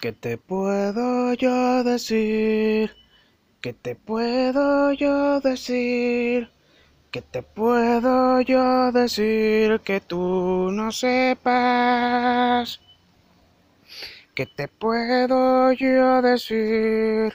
¿Qué 0.00 0.12
te 0.12 0.38
puedo 0.38 1.34
yo 1.34 1.82
decir? 1.82 2.94
¿Qué 3.60 3.72
te 3.72 3.96
puedo 3.96 4.92
yo 4.92 5.40
decir? 5.40 6.50
¿Qué 7.10 7.20
te 7.20 7.42
puedo 7.42 8.40
yo 8.42 8.92
decir 8.92 9.80
que 9.80 9.98
tú 9.98 10.70
no 10.70 10.92
sepas? 10.92 12.80
¿Qué 14.36 14.46
te 14.46 14.68
puedo 14.68 15.72
yo 15.72 16.22
decir? 16.22 17.34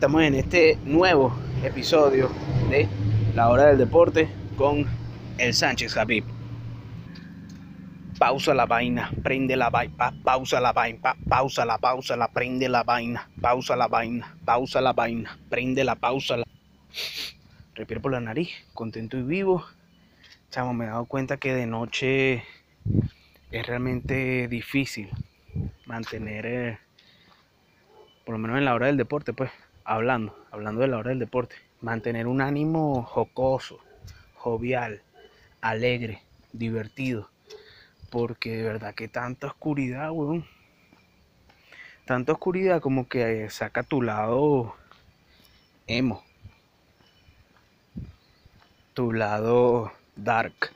estamos 0.00 0.22
en 0.22 0.34
este 0.34 0.78
nuevo 0.86 1.30
episodio 1.62 2.30
de 2.70 2.88
La 3.34 3.50
Hora 3.50 3.66
del 3.66 3.76
Deporte 3.76 4.30
con 4.56 4.86
el 5.36 5.52
Sánchez 5.52 5.92
Javib. 5.92 6.24
Pausa 8.18 8.54
la 8.54 8.64
vaina, 8.64 9.10
prende 9.22 9.56
la 9.56 9.68
vaina, 9.68 10.14
pausa 10.24 10.58
la 10.58 10.72
vaina, 10.72 11.14
pausa 11.28 11.66
la 11.66 11.76
pausa 11.76 12.16
la, 12.16 12.28
prende 12.28 12.70
la 12.70 12.82
vaina, 12.82 13.28
pausa 13.42 13.76
la 13.76 13.88
vaina, 13.88 14.38
pausa 14.46 14.80
la 14.80 14.94
vaina, 14.94 15.38
prende 15.50 15.84
la 15.84 15.96
pausa 15.96 16.38
la. 16.38 16.44
Respiro 17.74 18.00
por 18.00 18.12
la 18.12 18.20
nariz, 18.20 18.48
contento 18.72 19.18
y 19.18 19.22
vivo. 19.22 19.66
Chamo, 20.50 20.72
me 20.72 20.86
he 20.86 20.88
dado 20.88 21.04
cuenta 21.04 21.36
que 21.36 21.52
de 21.52 21.66
noche 21.66 22.42
es 23.50 23.66
realmente 23.66 24.48
difícil 24.48 25.10
mantener, 25.84 26.46
eh, 26.46 26.78
por 28.24 28.32
lo 28.32 28.38
menos 28.38 28.56
en 28.56 28.64
la 28.64 28.72
hora 28.72 28.86
del 28.86 28.96
deporte, 28.96 29.34
pues, 29.34 29.50
hablando, 29.90 30.36
hablando 30.52 30.82
de 30.82 30.86
la 30.86 30.98
hora 30.98 31.10
del 31.10 31.18
deporte, 31.18 31.56
mantener 31.80 32.28
un 32.28 32.40
ánimo 32.40 33.02
jocoso, 33.02 33.80
jovial, 34.34 35.02
alegre, 35.60 36.22
divertido. 36.52 37.28
Porque 38.08 38.56
de 38.56 38.62
verdad 38.62 38.94
que 38.94 39.08
tanta 39.08 39.48
oscuridad, 39.48 40.12
weón. 40.12 40.46
Tanta 42.04 42.32
oscuridad 42.32 42.80
como 42.80 43.08
que 43.08 43.50
saca 43.50 43.82
tu 43.82 44.00
lado 44.00 44.76
emo. 45.88 46.22
Tu 48.94 49.12
lado 49.12 49.90
dark. 50.14 50.72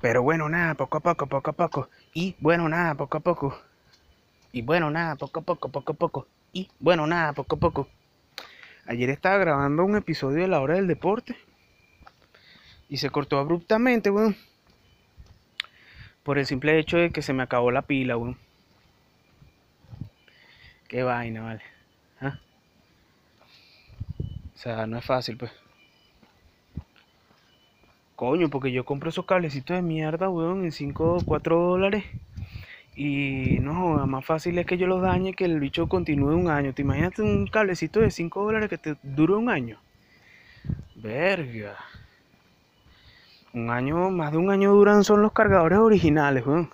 Pero 0.00 0.22
bueno, 0.22 0.48
nada, 0.48 0.74
poco 0.74 0.98
a 0.98 1.00
poco, 1.00 1.26
poco 1.26 1.50
a 1.50 1.54
poco. 1.54 1.90
Y 2.14 2.34
bueno, 2.40 2.66
nada, 2.68 2.94
poco 2.94 3.18
a 3.18 3.20
poco. 3.20 3.54
Y 4.52 4.62
bueno, 4.62 4.90
nada, 4.90 5.16
poco 5.16 5.40
a 5.40 5.42
poco, 5.42 5.68
poco 5.70 5.92
a 5.92 5.96
poco. 5.96 6.33
Y 6.54 6.70
bueno, 6.78 7.06
nada, 7.08 7.32
poco 7.32 7.56
a 7.56 7.58
poco. 7.58 7.88
Ayer 8.86 9.10
estaba 9.10 9.38
grabando 9.38 9.84
un 9.84 9.96
episodio 9.96 10.42
de 10.42 10.48
la 10.48 10.60
hora 10.60 10.76
del 10.76 10.86
deporte. 10.86 11.36
Y 12.88 12.98
se 12.98 13.10
cortó 13.10 13.38
abruptamente, 13.38 14.08
weón. 14.08 14.36
Por 16.22 16.38
el 16.38 16.46
simple 16.46 16.78
hecho 16.78 16.96
de 16.96 17.10
que 17.10 17.22
se 17.22 17.32
me 17.32 17.42
acabó 17.42 17.72
la 17.72 17.82
pila, 17.82 18.16
weón. 18.16 18.38
Qué 20.86 21.02
vaina, 21.02 21.42
vale. 21.42 21.62
¿Ah? 22.20 22.38
O 24.54 24.56
sea, 24.56 24.86
no 24.86 24.98
es 24.98 25.04
fácil, 25.04 25.36
pues. 25.36 25.50
Coño, 28.14 28.48
porque 28.48 28.70
yo 28.70 28.84
compro 28.84 29.10
esos 29.10 29.24
cablecitos 29.24 29.74
de 29.74 29.82
mierda, 29.82 30.28
weón, 30.28 30.64
en 30.64 30.70
5 30.70 31.16
o 31.16 31.24
4 31.24 31.58
dólares. 31.58 32.04
Y 32.96 33.58
no, 33.60 34.06
más 34.06 34.24
fácil 34.24 34.56
es 34.58 34.66
que 34.66 34.76
yo 34.76 34.86
los 34.86 35.02
dañe 35.02 35.34
que 35.34 35.44
el 35.44 35.58
bicho 35.58 35.88
continúe 35.88 36.34
un 36.34 36.48
año. 36.48 36.72
¿Te 36.72 36.82
imaginas 36.82 37.18
un 37.18 37.46
cablecito 37.48 38.00
de 38.00 38.10
5 38.10 38.44
dólares 38.44 38.68
que 38.68 38.78
te 38.78 38.96
dure 39.02 39.34
un 39.34 39.48
año? 39.48 39.78
Verga. 40.94 41.76
Un 43.52 43.70
año, 43.70 44.10
más 44.10 44.32
de 44.32 44.38
un 44.38 44.50
año 44.50 44.72
duran 44.72 45.02
son 45.02 45.22
los 45.22 45.32
cargadores 45.32 45.78
originales, 45.78 46.46
weón. 46.46 46.70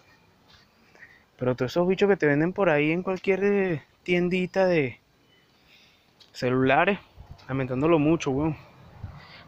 Pero 1.39 1.55
todos 1.55 1.73
esos 1.73 1.89
bichos 1.89 2.09
que 2.09 2.17
te 2.17 2.27
venden 2.27 2.53
por 2.53 2.69
ahí 2.69 2.91
en 2.91 3.03
cualquier 3.03 3.45
eh, 3.45 3.83
tiendita 4.03 4.67
de 4.67 5.01
celulares, 6.33 6.99
lamentándolo 7.49 7.99
mucho, 7.99 8.31
weón. 8.31 8.57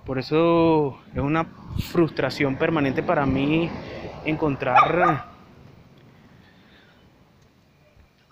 Por 0.07 0.19
eso 0.19 0.99
es 1.15 1.21
una 1.21 1.45
frustración 1.91 2.57
permanente 2.57 3.03
para 3.03 3.27
mí 3.27 3.71
encontrar 4.25 5.32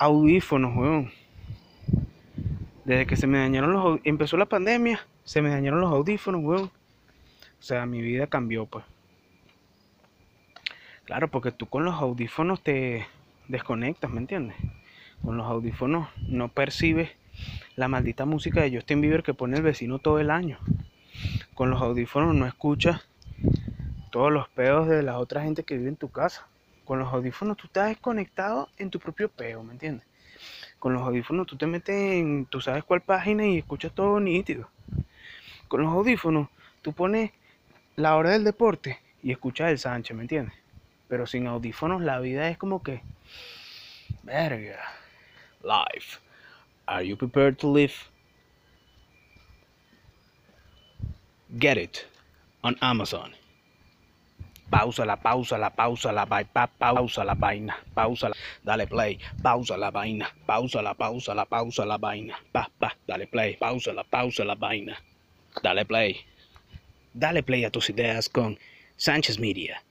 audífonos, 0.00 0.74
weón. 0.74 1.12
Desde 2.86 3.06
que 3.06 3.16
se 3.16 3.26
me 3.26 3.38
dañaron 3.38 3.72
los 3.74 4.00
empezó 4.02 4.38
la 4.38 4.46
pandemia, 4.46 5.06
se 5.24 5.42
me 5.42 5.50
dañaron 5.50 5.80
los 5.82 5.92
audífonos, 5.92 6.42
weón. 6.42 6.64
O 6.64 7.62
sea, 7.62 7.84
mi 7.84 8.00
vida 8.00 8.26
cambió, 8.26 8.64
pues. 8.64 8.84
Claro, 11.04 11.28
porque 11.28 11.52
tú 11.52 11.66
con 11.66 11.84
los 11.84 11.94
audífonos 11.96 12.62
te 12.62 13.06
desconectas, 13.48 14.10
¿me 14.10 14.20
entiendes? 14.20 14.56
Con 15.22 15.36
los 15.36 15.46
audífonos 15.46 16.08
no 16.26 16.48
percibes 16.48 17.10
la 17.76 17.88
maldita 17.88 18.24
música 18.24 18.62
de 18.62 18.74
Justin 18.74 19.02
Bieber 19.02 19.22
que 19.22 19.34
pone 19.34 19.58
el 19.58 19.62
vecino 19.62 19.98
todo 19.98 20.18
el 20.18 20.30
año. 20.30 20.58
Con 21.52 21.68
los 21.68 21.82
audífonos 21.82 22.34
no 22.34 22.46
escuchas 22.46 23.06
todos 24.10 24.32
los 24.32 24.48
pedos 24.48 24.88
de 24.88 25.02
la 25.02 25.18
otra 25.18 25.42
gente 25.42 25.62
que 25.62 25.76
vive 25.76 25.90
en 25.90 25.96
tu 25.96 26.10
casa. 26.10 26.46
Con 26.90 26.98
los 26.98 27.12
audífonos 27.12 27.56
tú 27.56 27.68
estás 27.68 27.86
desconectado 27.86 28.68
en 28.76 28.90
tu 28.90 28.98
propio 28.98 29.28
peo, 29.28 29.62
¿me 29.62 29.74
entiendes? 29.74 30.04
Con 30.80 30.92
los 30.92 31.02
audífonos 31.02 31.46
tú 31.46 31.56
te 31.56 31.64
metes 31.68 31.94
en, 31.94 32.46
tú 32.46 32.60
sabes 32.60 32.82
cuál 32.82 33.00
página 33.00 33.46
y 33.46 33.58
escuchas 33.58 33.92
todo 33.92 34.18
nítido. 34.18 34.68
Con 35.68 35.82
los 35.82 35.92
audífonos 35.92 36.48
tú 36.82 36.92
pones 36.92 37.30
la 37.94 38.16
hora 38.16 38.30
del 38.30 38.42
deporte 38.42 38.98
y 39.22 39.30
escuchas 39.30 39.70
el 39.70 39.78
Sánchez, 39.78 40.16
¿me 40.16 40.22
entiendes? 40.22 40.52
Pero 41.06 41.28
sin 41.28 41.46
audífonos 41.46 42.02
la 42.02 42.18
vida 42.18 42.48
es 42.48 42.58
como 42.58 42.82
que, 42.82 43.02
verga, 44.24 44.80
life. 45.62 46.18
Are 46.86 47.06
you 47.06 47.16
prepared 47.16 47.56
to 47.58 47.72
live? 47.72 47.94
Get 51.56 51.78
it 51.78 51.98
on 52.64 52.76
Amazon 52.80 53.39
pausa 54.70 55.04
la 55.04 55.16
pausa 55.16 55.58
la 55.58 55.70
pausa 55.70 56.12
la 56.12 56.26
pausa 56.26 57.24
la 57.24 57.34
vaina, 57.34 57.76
pausa 57.94 58.28
la, 58.28 58.36
dale 58.64 58.86
play, 58.86 59.18
pausa 59.42 59.76
la 59.76 59.90
vaina, 59.90 60.28
pausa 60.46 60.80
la 60.80 60.94
pausa 60.94 61.34
la 61.34 61.44
pausa 61.44 61.84
la 61.84 61.98
vaina, 61.98 62.36
pa 62.52 62.70
pa, 62.78 62.96
dale 63.06 63.26
play, 63.26 63.56
pausa 63.56 63.92
la 63.92 64.04
pausa 64.04 64.44
la 64.44 64.54
vaina, 64.54 64.96
dale 65.62 65.84
play, 65.84 66.16
dale 67.12 67.42
play 67.42 67.64
a 67.64 67.70
tus 67.70 67.90
ideas 67.90 68.28
con 68.28 68.58
Sánchez 68.96 69.38
Media. 69.38 69.82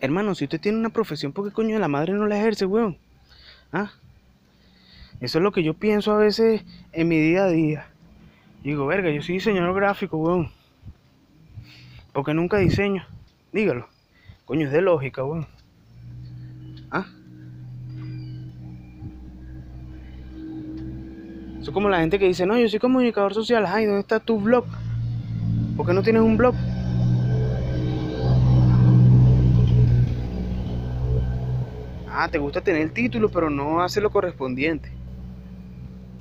Hermano, 0.00 0.34
si 0.34 0.44
usted 0.44 0.60
tiene 0.60 0.78
una 0.78 0.90
profesión, 0.90 1.32
¿por 1.32 1.46
qué 1.46 1.52
coño 1.52 1.74
de 1.74 1.80
la 1.80 1.88
madre 1.88 2.12
no 2.12 2.26
la 2.26 2.38
ejerce, 2.38 2.66
weón? 2.66 2.98
¿Ah? 3.72 3.92
Eso 5.20 5.38
es 5.38 5.42
lo 5.42 5.52
que 5.52 5.62
yo 5.62 5.74
pienso 5.74 6.12
a 6.12 6.18
veces 6.18 6.62
en 6.92 7.08
mi 7.08 7.18
día 7.18 7.44
a 7.44 7.48
día. 7.48 7.86
Digo, 8.62 8.84
verga, 8.86 9.10
yo 9.10 9.22
soy 9.22 9.36
diseñador 9.36 9.74
gráfico, 9.74 10.18
weón. 10.18 10.50
Porque 12.12 12.34
nunca 12.34 12.58
diseño. 12.58 13.06
Dígalo. 13.54 13.86
Coño, 14.46 14.66
es 14.66 14.72
de 14.72 14.82
lógica, 14.82 15.22
weón. 15.24 15.46
¿Ah? 16.90 17.06
Eso 21.60 21.70
es 21.70 21.72
como 21.72 21.88
la 21.88 22.00
gente 22.00 22.18
que 22.18 22.26
dice, 22.26 22.46
no, 22.46 22.58
yo 22.58 22.68
soy 22.68 22.80
comunicador 22.80 23.32
social. 23.32 23.64
Ay, 23.64 23.84
¿dónde 23.84 24.00
está 24.00 24.18
tu 24.18 24.40
blog? 24.40 24.64
¿Por 25.76 25.86
qué 25.86 25.92
no 25.92 26.02
tienes 26.02 26.22
un 26.22 26.36
blog? 26.36 26.56
Ah, 32.10 32.28
te 32.28 32.38
gusta 32.38 32.60
tener 32.60 32.82
el 32.82 32.92
título, 32.92 33.28
pero 33.28 33.50
no 33.50 33.82
hace 33.82 34.00
lo 34.00 34.10
correspondiente. 34.10 34.90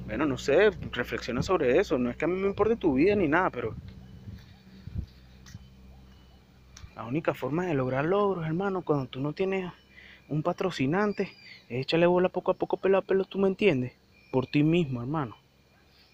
Bueno, 0.05 0.27
no 0.27 0.37
sé, 0.37 0.69
reflexiona 0.91 1.41
sobre 1.41 1.79
eso. 1.79 1.97
No 1.97 2.11
es 2.11 2.15
que 2.15 2.25
a 2.25 2.27
mí 2.27 2.39
me 2.39 2.47
importe 2.47 2.75
tu 2.75 2.93
vida 2.93 3.15
ni 3.15 3.27
nada, 3.27 3.49
pero 3.49 3.73
La 7.03 7.09
única 7.09 7.33
forma 7.33 7.65
de 7.65 7.73
lograr 7.73 8.05
logros, 8.05 8.45
hermano, 8.45 8.81
cuando 8.81 9.07
tú 9.07 9.19
no 9.19 9.33
tienes 9.33 9.69
un 10.29 10.41
patrocinante, 10.41 11.33
es 11.67 11.81
echarle 11.81 12.05
bola 12.05 12.29
poco 12.29 12.51
a 12.51 12.53
poco, 12.53 12.77
pelo 12.77 12.97
a 12.97 13.01
pelo, 13.01 13.25
tú 13.25 13.39
me 13.39 13.49
entiendes, 13.49 13.91
por 14.31 14.47
ti 14.47 14.63
mismo, 14.63 15.01
hermano. 15.01 15.35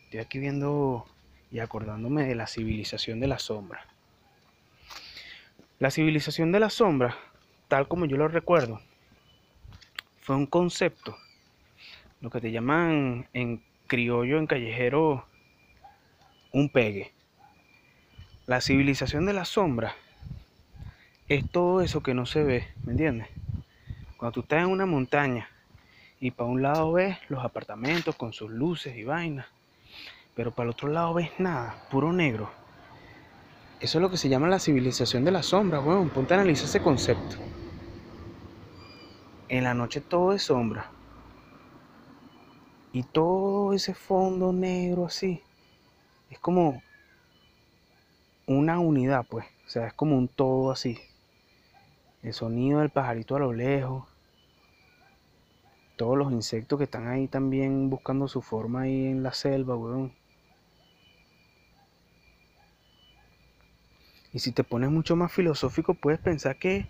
Estoy 0.05 0.19
aquí 0.19 0.39
viendo 0.39 1.05
y 1.51 1.59
acordándome 1.59 2.23
de 2.23 2.33
la 2.33 2.47
civilización 2.47 3.19
de 3.19 3.27
la 3.27 3.37
sombra. 3.37 3.85
La 5.77 5.91
civilización 5.91 6.51
de 6.51 6.59
la 6.59 6.71
sombra, 6.71 7.15
tal 7.67 7.87
como 7.87 8.07
yo 8.07 8.17
lo 8.17 8.27
recuerdo, 8.27 8.81
fue 10.21 10.37
un 10.37 10.47
concepto, 10.47 11.15
lo 12.19 12.31
que 12.31 12.41
te 12.41 12.51
llaman 12.51 13.27
en 13.33 13.61
criollo, 13.85 14.39
en 14.39 14.47
callejero, 14.47 15.23
un 16.51 16.67
pegue. 16.67 17.13
La 18.47 18.59
civilización 18.59 19.27
de 19.27 19.33
la 19.33 19.45
sombra 19.45 19.93
es 21.29 21.47
todo 21.49 21.81
eso 21.81 22.01
que 22.01 22.15
no 22.15 22.25
se 22.25 22.43
ve, 22.43 22.67
¿me 22.85 22.93
entiendes? 22.93 23.27
Cuando 24.17 24.33
tú 24.33 24.39
estás 24.41 24.63
en 24.63 24.71
una 24.71 24.87
montaña 24.87 25.47
y 26.19 26.31
para 26.31 26.49
un 26.49 26.63
lado 26.63 26.91
ves 26.91 27.17
los 27.29 27.45
apartamentos 27.45 28.15
con 28.15 28.33
sus 28.33 28.49
luces 28.49 28.97
y 28.97 29.03
vainas, 29.03 29.45
pero 30.33 30.51
para 30.51 30.65
el 30.65 30.71
otro 30.71 30.89
lado 30.89 31.13
ves 31.13 31.29
nada, 31.37 31.75
puro 31.91 32.11
negro. 32.11 32.51
Eso 33.79 33.99
es 33.99 34.01
lo 34.01 34.09
que 34.09 34.17
se 34.17 34.27
llama 34.27 34.47
la 34.49 34.59
civilización 34.59 35.23
de 35.23 35.31
la 35.31 35.43
sombra, 35.43 35.79
weón. 35.79 36.09
Ponte 36.09 36.33
a 36.33 36.37
analizar 36.37 36.65
ese 36.65 36.81
concepto. 36.81 37.37
En 39.47 39.63
la 39.63 39.73
noche 39.73 40.01
todo 40.01 40.33
es 40.33 40.43
sombra. 40.43 40.91
Y 42.91 43.03
todo 43.03 43.73
ese 43.73 43.93
fondo 43.93 44.51
negro 44.51 45.05
así. 45.05 45.41
Es 46.29 46.39
como 46.39 46.81
una 48.47 48.79
unidad, 48.79 49.25
pues. 49.29 49.45
O 49.65 49.69
sea, 49.69 49.87
es 49.87 49.93
como 49.93 50.17
un 50.17 50.27
todo 50.27 50.71
así. 50.71 50.99
El 52.21 52.33
sonido 52.33 52.79
del 52.79 52.89
pajarito 52.89 53.35
a 53.35 53.39
lo 53.39 53.53
lejos. 53.53 54.07
Todos 55.95 56.17
los 56.17 56.31
insectos 56.31 56.77
que 56.77 56.83
están 56.85 57.07
ahí 57.07 57.27
también 57.27 57.89
buscando 57.89 58.27
su 58.27 58.41
forma 58.41 58.81
ahí 58.81 59.07
en 59.07 59.23
la 59.23 59.33
selva, 59.33 59.75
weón. 59.75 60.13
Y 64.31 64.39
si 64.39 64.51
te 64.51 64.63
pones 64.63 64.91
mucho 64.91 65.15
más 65.15 65.31
filosófico, 65.31 65.93
puedes 65.95 66.19
pensar 66.19 66.57
que 66.57 66.87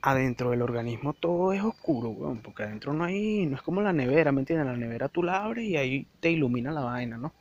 adentro 0.00 0.50
del 0.50 0.62
organismo 0.62 1.12
todo 1.12 1.52
es 1.52 1.62
oscuro, 1.62 2.10
weón, 2.10 2.38
porque 2.38 2.62
adentro 2.62 2.92
no 2.92 3.04
hay, 3.04 3.46
no 3.46 3.56
es 3.56 3.62
como 3.62 3.80
la 3.82 3.92
nevera, 3.92 4.32
¿me 4.32 4.40
entiendes? 4.40 4.66
La 4.66 4.76
nevera 4.76 5.08
tú 5.08 5.22
la 5.22 5.44
abres 5.44 5.64
y 5.64 5.76
ahí 5.76 6.06
te 6.20 6.30
ilumina 6.30 6.72
la 6.72 6.82
vaina, 6.82 7.16
¿no? 7.16 7.32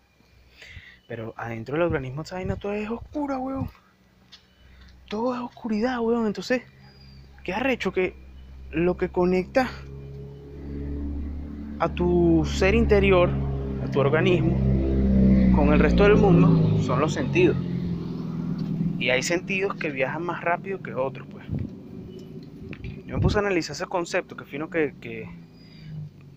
Pero 1.08 1.34
adentro 1.38 1.76
del 1.76 1.84
organismo 1.84 2.22
esa 2.22 2.36
vaina 2.36 2.56
todo 2.56 2.74
es 2.74 2.90
oscura, 2.90 3.38
weón. 3.38 3.70
Todo 5.10 5.36
es 5.36 5.42
oscuridad, 5.42 6.00
weón. 6.00 6.28
Entonces, 6.28 6.64
¿qué 7.44 7.54
arrecho 7.54 7.92
que 7.92 8.16
lo 8.72 8.98
que 8.98 9.10
conecta 9.10 9.70
a 11.80 11.90
tu 11.90 12.46
ser 12.46 12.76
interior, 12.76 13.30
a 13.84 13.92
tu 13.92 14.00
organismo, 14.00 14.58
con 15.56 15.74
el 15.74 15.80
resto 15.80 16.04
del 16.04 16.16
mundo 16.16 16.82
son 16.82 17.00
los 17.00 17.14
sentidos. 17.14 17.58
Y 19.00 19.10
hay 19.10 19.22
sentidos 19.22 19.76
que 19.76 19.92
viajan 19.92 20.24
más 20.24 20.42
rápido 20.42 20.82
que 20.82 20.94
otros, 20.94 21.28
pues. 21.30 21.46
Yo 23.06 23.16
me 23.18 23.22
puse 23.22 23.38
a 23.38 23.42
analizar 23.42 23.76
ese 23.76 23.86
concepto, 23.86 24.38
que 24.38 24.46
fino 24.46 24.70
que, 24.70 25.30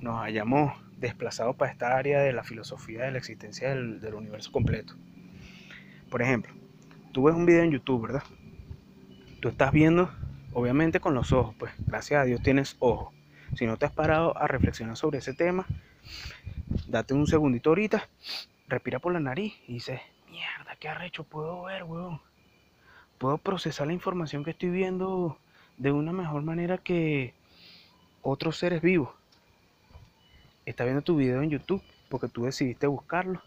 nos 0.01 0.21
hayamos 0.21 0.73
desplazado 0.99 1.55
para 1.55 1.73
esta 1.73 1.97
área 1.97 2.21
de 2.21 2.33
la 2.33 2.43
filosofía 2.43 3.05
de 3.05 3.13
la 3.13 3.19
existencia 3.19 3.71
del 3.71 4.15
universo 4.15 4.53
completo. 4.53 4.95
Por 6.11 6.23
ejemplo, 6.23 6.53
tú 7.13 7.25
ves 7.25 7.35
un 7.35 7.47
video 7.47 7.63
en 7.63 7.71
YouTube, 7.71 8.03
¿verdad? 8.03 8.23
Tú 9.41 9.49
estás 9.49 9.73
viendo, 9.73 10.11
obviamente 10.57 11.01
con 11.01 11.15
los 11.15 11.33
ojos, 11.33 11.55
pues 11.59 11.73
gracias 11.79 12.23
a 12.23 12.25
Dios 12.25 12.41
tienes 12.43 12.77
ojos. 12.79 13.15
Si 13.55 13.67
no 13.67 13.77
te 13.77 13.85
has 13.85 13.93
parado 13.93 14.37
a 14.39 14.47
reflexionar 14.47 14.97
sobre 14.97 15.19
ese 15.19 15.35
tema, 15.35 15.67
date 16.89 17.13
un 17.13 17.27
segundito 17.27 17.71
ahorita, 17.71 18.09
respira 18.67 18.99
por 18.99 19.13
la 19.13 19.21
nariz 19.21 19.55
y 19.69 19.75
dices, 19.75 20.01
mierda, 20.31 20.75
qué 20.81 20.89
arrecho 20.89 21.25
puedo 21.25 21.65
ver, 21.65 21.85
weón 21.85 22.21
puedo 23.19 23.39
procesar 23.39 23.87
la 23.87 23.93
información 23.93 24.45
que 24.45 24.51
estoy 24.51 24.71
viendo 24.71 25.39
de 25.77 25.93
una 25.93 26.13
mejor 26.13 26.43
manera 26.43 26.79
que 26.79 27.35
otros 28.23 28.59
seres 28.59 28.83
vivos. 28.83 29.11
Está 30.65 30.85
viendo 30.85 31.03
tu 31.03 31.17
video 31.17 31.43
en 31.43 31.51
YouTube 31.51 31.83
porque 32.09 32.29
tú 32.29 32.45
decidiste 32.45 32.87
buscarlo, 32.87 33.43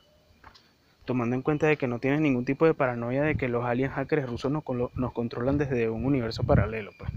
tomando 1.09 1.35
en 1.35 1.41
cuenta 1.41 1.65
de 1.65 1.75
que 1.75 1.87
no 1.87 1.97
tienes 1.97 2.21
ningún 2.21 2.45
tipo 2.45 2.67
de 2.67 2.75
paranoia 2.75 3.23
de 3.23 3.35
que 3.35 3.49
los 3.49 3.65
aliens 3.65 3.95
hackers 3.95 4.29
rusos 4.29 4.51
nos, 4.51 4.63
nos 4.93 5.11
controlan 5.11 5.57
desde 5.57 5.89
un 5.89 6.05
universo 6.05 6.43
paralelo. 6.43 6.91
Pues. 6.99 7.09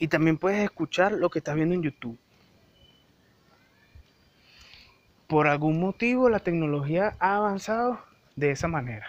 Y 0.00 0.08
también 0.08 0.36
puedes 0.36 0.58
escuchar 0.64 1.12
lo 1.12 1.30
que 1.30 1.38
estás 1.38 1.54
viendo 1.54 1.76
en 1.76 1.84
YouTube. 1.84 2.18
Por 5.28 5.46
algún 5.46 5.78
motivo 5.78 6.28
la 6.28 6.40
tecnología 6.40 7.14
ha 7.20 7.36
avanzado 7.36 8.00
de 8.34 8.50
esa 8.50 8.66
manera 8.66 9.06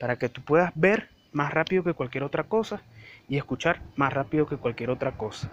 para 0.00 0.18
que 0.18 0.28
tú 0.28 0.42
puedas 0.42 0.72
ver 0.74 1.10
más 1.30 1.54
rápido 1.54 1.84
que 1.84 1.94
cualquier 1.94 2.24
otra 2.24 2.42
cosa 2.42 2.82
y 3.28 3.36
escuchar 3.36 3.82
más 3.94 4.12
rápido 4.12 4.48
que 4.48 4.56
cualquier 4.56 4.90
otra 4.90 5.12
cosa. 5.12 5.48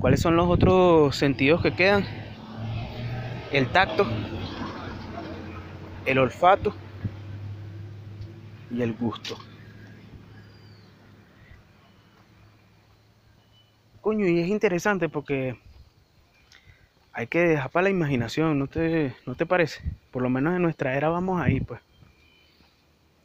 ¿Cuáles 0.00 0.18
son 0.18 0.34
los 0.34 0.48
otros 0.48 1.14
sentidos 1.14 1.62
que 1.62 1.72
quedan? 1.72 2.31
El 3.52 3.68
tacto, 3.68 4.06
el 6.06 6.18
olfato 6.18 6.74
y 8.70 8.80
el 8.80 8.94
gusto. 8.94 9.36
Coño, 14.00 14.26
y 14.26 14.40
es 14.40 14.48
interesante 14.48 15.10
porque 15.10 15.58
hay 17.12 17.26
que 17.26 17.40
dejar 17.40 17.70
para 17.70 17.84
la 17.84 17.90
imaginación, 17.90 18.58
¿no 18.58 18.68
te, 18.68 19.14
¿no 19.26 19.34
te 19.34 19.44
parece? 19.44 19.82
Por 20.10 20.22
lo 20.22 20.30
menos 20.30 20.56
en 20.56 20.62
nuestra 20.62 20.96
era 20.96 21.10
vamos 21.10 21.38
ahí, 21.38 21.60
pues. 21.60 21.82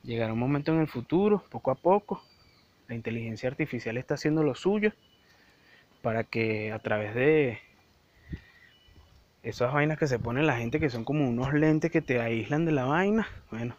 Llegará 0.03 0.33
un 0.33 0.39
momento 0.39 0.73
en 0.73 0.81
el 0.81 0.88
futuro, 0.88 1.45
poco 1.50 1.71
a 1.71 1.75
poco, 1.75 2.21
la 2.89 2.95
inteligencia 2.95 3.47
artificial 3.47 3.97
está 3.97 4.15
haciendo 4.15 4.44
lo 4.44 4.56
suyo 4.56 4.91
para 6.01 6.25
que 6.25 6.73
a 6.73 6.80
través 6.80 7.15
de 7.15 7.59
esas 9.49 9.71
vainas 9.71 9.97
que 9.97 10.07
se 10.07 10.19
pone 10.19 10.44
la 10.44 10.57
gente 10.57 10.77
que 10.77 10.89
son 10.89 11.05
como 11.05 11.27
unos 11.27 11.53
lentes 11.53 11.89
que 11.89 12.01
te 12.01 12.19
aíslan 12.19 12.65
de 12.65 12.73
la 12.73 12.83
vaina, 12.83 13.27
bueno, 13.49 13.77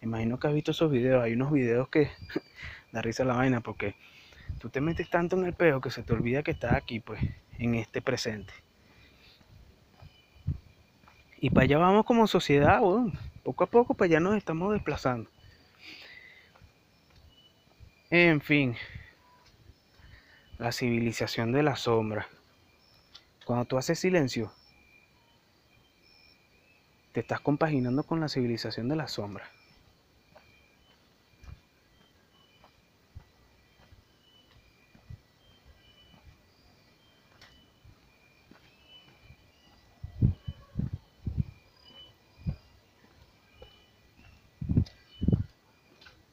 me 0.00 0.08
imagino 0.08 0.40
que 0.40 0.48
has 0.48 0.54
visto 0.54 0.72
esos 0.72 0.90
videos, 0.90 1.22
hay 1.22 1.34
unos 1.34 1.52
videos 1.52 1.88
que 1.88 2.10
da 2.92 3.00
risa 3.00 3.24
la 3.24 3.34
vaina 3.34 3.60
porque 3.60 3.94
tú 4.58 4.70
te 4.70 4.80
metes 4.80 5.08
tanto 5.08 5.36
en 5.36 5.46
el 5.46 5.52
peo 5.52 5.80
que 5.80 5.90
se 5.90 6.02
te 6.02 6.12
olvida 6.12 6.42
que 6.42 6.50
estás 6.50 6.72
aquí, 6.72 6.98
pues, 6.98 7.20
en 7.58 7.76
este 7.76 8.02
presente. 8.02 8.52
Y 11.38 11.50
para 11.50 11.64
allá 11.64 11.78
vamos 11.78 12.04
como 12.06 12.26
sociedad, 12.26 12.80
poco 13.44 13.64
a 13.64 13.66
poco 13.68 13.94
para 13.94 14.06
allá 14.06 14.20
nos 14.20 14.36
estamos 14.36 14.72
desplazando. 14.72 15.30
En 18.10 18.40
fin, 18.40 18.74
la 20.58 20.72
civilización 20.72 21.52
de 21.52 21.62
la 21.62 21.76
sombra. 21.76 22.26
Cuando 23.44 23.66
tú 23.66 23.76
haces 23.76 23.98
silencio, 23.98 24.52
te 27.14 27.20
estás 27.20 27.40
compaginando 27.40 28.02
con 28.02 28.18
la 28.18 28.28
civilización 28.28 28.88
de 28.88 28.96
la 28.96 29.06
sombra. 29.06 29.44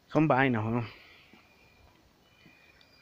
Son 0.07 0.27
vainas, 0.27 0.65
¿no? 0.65 0.83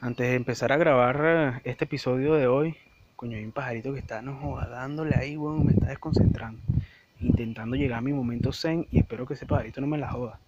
Antes 0.02 0.28
de 0.28 0.36
empezar 0.36 0.74
a 0.74 0.78
grabar 0.78 1.22
eh, 1.24 1.62
este 1.64 1.86
episodio 1.86 2.34
de 2.34 2.48
hoy, 2.48 2.76
coño, 3.16 3.38
hay 3.38 3.46
un 3.46 3.54
pajarito 3.54 3.94
que 3.94 4.00
está 4.00 4.22
no 4.22 4.60
dándole 4.70 5.16
ahí, 5.16 5.38
bueno, 5.38 5.64
me 5.64 5.72
está 5.72 5.88
desconcentrando. 5.88 6.62
Intentando 7.22 7.76
llegar 7.76 8.00
a 8.00 8.02
mi 8.02 8.14
momento 8.14 8.52
zen 8.54 8.88
y 8.92 9.00
espero 9.00 9.26
que 9.26 9.34
ese 9.34 9.46
pajarito 9.46 9.82
no 9.82 9.88
me 9.88 9.98
la 9.98 10.12
joda. 10.12 10.40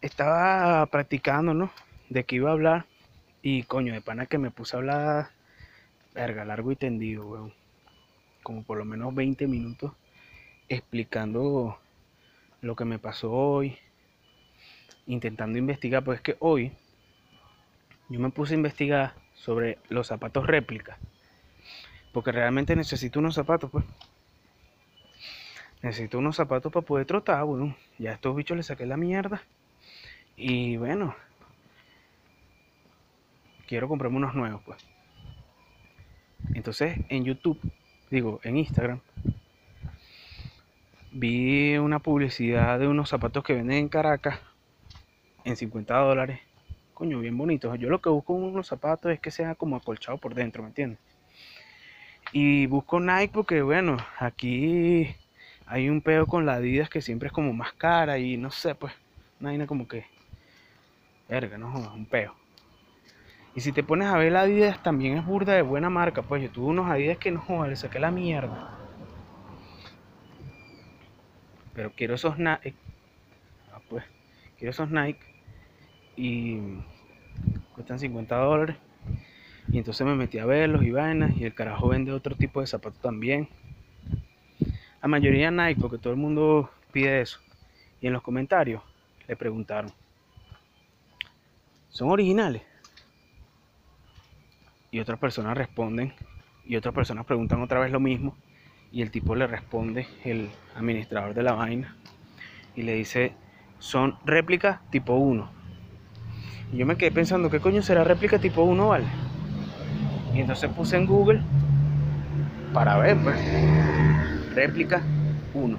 Estaba 0.00 0.84
practicando, 0.86 1.54
¿no? 1.54 1.70
De 2.08 2.24
qué 2.24 2.36
iba 2.36 2.50
a 2.50 2.52
hablar. 2.52 2.86
Y 3.42 3.62
coño, 3.62 3.92
de 3.92 4.00
pana 4.00 4.26
que 4.26 4.38
me 4.38 4.50
puse 4.50 4.76
a 4.76 4.80
hablar, 4.80 5.30
verga, 6.14 6.44
largo 6.44 6.72
y 6.72 6.76
tendido, 6.76 7.26
weón. 7.26 7.54
Como 8.42 8.62
por 8.64 8.78
lo 8.78 8.84
menos 8.84 9.14
20 9.14 9.46
minutos 9.46 9.92
explicando 10.70 11.78
lo 12.60 12.76
que 12.76 12.84
me 12.84 12.98
pasó 12.98 13.32
hoy, 13.32 13.76
intentando 15.06 15.58
investigar, 15.58 16.04
pues 16.04 16.18
es 16.18 16.22
que 16.22 16.36
hoy 16.38 16.72
yo 18.08 18.20
me 18.20 18.30
puse 18.30 18.54
a 18.54 18.56
investigar 18.56 19.14
sobre 19.34 19.78
los 19.88 20.06
zapatos 20.06 20.46
réplica, 20.46 20.98
porque 22.12 22.32
realmente 22.32 22.76
necesito 22.76 23.18
unos 23.18 23.34
zapatos, 23.34 23.70
pues. 23.70 23.84
Necesito 25.82 26.18
unos 26.18 26.36
zapatos 26.36 26.70
para 26.72 26.84
poder 26.84 27.06
trotar, 27.06 27.44
bueno, 27.44 27.74
ya 27.98 28.10
a 28.10 28.14
estos 28.14 28.36
bichos 28.36 28.56
les 28.56 28.66
saqué 28.66 28.86
la 28.86 28.96
mierda. 28.96 29.42
Y 30.36 30.76
bueno, 30.76 31.14
quiero 33.66 33.88
comprarme 33.88 34.18
unos 34.18 34.34
nuevos, 34.34 34.62
pues. 34.64 34.84
Entonces, 36.54 36.98
en 37.08 37.24
YouTube 37.24 37.60
digo, 38.10 38.40
en 38.42 38.56
Instagram, 38.56 39.00
vi 41.12 41.76
una 41.78 42.00
publicidad 42.00 42.78
de 42.78 42.88
unos 42.88 43.08
zapatos 43.08 43.44
que 43.44 43.54
venden 43.54 43.78
en 43.78 43.88
Caracas 43.88 44.40
en 45.44 45.56
50 45.56 45.96
dólares. 45.96 46.40
Coño, 46.92 47.20
bien 47.20 47.38
bonitos. 47.38 47.78
Yo 47.78 47.88
lo 47.88 48.00
que 48.00 48.10
busco 48.10 48.36
en 48.36 48.42
unos 48.42 48.66
zapatos 48.66 49.12
es 49.12 49.20
que 49.20 49.30
sea 49.30 49.54
como 49.54 49.76
acolchado 49.76 50.18
por 50.18 50.34
dentro, 50.34 50.62
¿me 50.62 50.68
entiendes? 50.68 50.98
Y 52.32 52.66
busco 52.66 53.00
Nike 53.00 53.32
porque, 53.32 53.60
bueno, 53.62 53.96
aquí 54.18 55.16
hay 55.66 55.88
un 55.88 56.00
peo 56.00 56.26
con 56.26 56.46
la 56.46 56.54
Adidas 56.54 56.88
que 56.88 57.02
siempre 57.02 57.26
es 57.26 57.32
como 57.32 57.52
más 57.52 57.72
cara 57.72 58.18
y 58.18 58.36
no 58.36 58.52
sé, 58.52 58.76
pues, 58.76 58.92
una 59.40 59.66
como 59.66 59.88
que, 59.88 60.06
verga, 61.28 61.58
no 61.58 61.72
jodas, 61.72 61.92
un 61.92 62.06
peo. 62.06 62.36
Y 63.56 63.62
si 63.62 63.72
te 63.72 63.82
pones 63.82 64.06
a 64.06 64.16
ver 64.16 64.30
la 64.30 64.42
Adidas 64.42 64.80
también 64.80 65.18
es 65.18 65.26
burda 65.26 65.54
de 65.54 65.62
buena 65.62 65.90
marca, 65.90 66.22
pues 66.22 66.40
yo 66.40 66.50
tuve 66.50 66.70
unos 66.70 66.88
Adidas 66.88 67.18
que 67.18 67.32
no 67.32 67.40
jodas, 67.40 67.68
le 67.68 67.76
saqué 67.76 67.98
la 67.98 68.12
mierda. 68.12 68.78
Pero 71.74 71.90
quiero 71.96 72.14
esos 72.14 72.38
Nike. 72.38 72.74
Ah, 73.72 73.80
pues, 73.88 74.04
quiero 74.56 74.70
esos 74.70 74.88
Nike 74.88 75.18
y 76.14 76.58
cuestan 77.74 77.98
50 77.98 78.36
dólares. 78.36 78.76
Y 79.72 79.78
entonces 79.78 80.06
me 80.06 80.16
metí 80.16 80.38
a 80.38 80.46
verlos 80.46 80.84
y 80.84 80.90
vainas. 80.90 81.36
Y 81.38 81.44
el 81.44 81.54
carajo 81.54 81.88
vende 81.88 82.12
otro 82.12 82.34
tipo 82.36 82.60
de 82.60 82.66
zapatos 82.66 83.00
también. 83.00 83.48
La 85.00 85.08
mayoría 85.08 85.50
Nike, 85.50 85.80
porque 85.80 85.98
todo 85.98 86.12
el 86.12 86.18
mundo 86.18 86.70
pide 86.92 87.20
eso. 87.20 87.40
Y 88.00 88.06
en 88.06 88.12
los 88.12 88.22
comentarios 88.22 88.82
le 89.28 89.36
preguntaron: 89.36 89.92
¿Son 91.88 92.10
originales? 92.10 92.62
Y 94.90 94.98
otras 94.98 95.18
personas 95.18 95.56
responden. 95.56 96.12
Y 96.66 96.76
otras 96.76 96.94
personas 96.94 97.24
preguntan 97.24 97.62
otra 97.62 97.80
vez 97.80 97.92
lo 97.92 98.00
mismo. 98.00 98.36
Y 98.92 99.02
el 99.02 99.10
tipo 99.12 99.36
le 99.36 99.46
responde, 99.46 100.08
el 100.24 100.50
administrador 100.74 101.32
de 101.32 101.44
la 101.44 101.52
vaina. 101.52 101.96
Y 102.74 102.82
le 102.82 102.94
dice: 102.94 103.34
Son 103.78 104.18
réplicas 104.24 104.80
tipo 104.90 105.14
1. 105.14 105.48
Y 106.72 106.78
yo 106.78 106.86
me 106.86 106.96
quedé 106.96 107.12
pensando: 107.12 107.50
¿Qué 107.50 107.60
coño 107.60 107.82
será 107.82 108.02
réplica 108.02 108.38
tipo 108.38 108.64
1, 108.64 108.88
vale? 108.88 109.06
Y 110.34 110.40
entonces 110.40 110.70
puse 110.70 110.96
en 110.96 111.06
Google 111.06 111.42
para 112.72 112.96
ver, 112.98 113.16
pues, 113.22 113.36
réplica 114.54 115.02
1. 115.54 115.78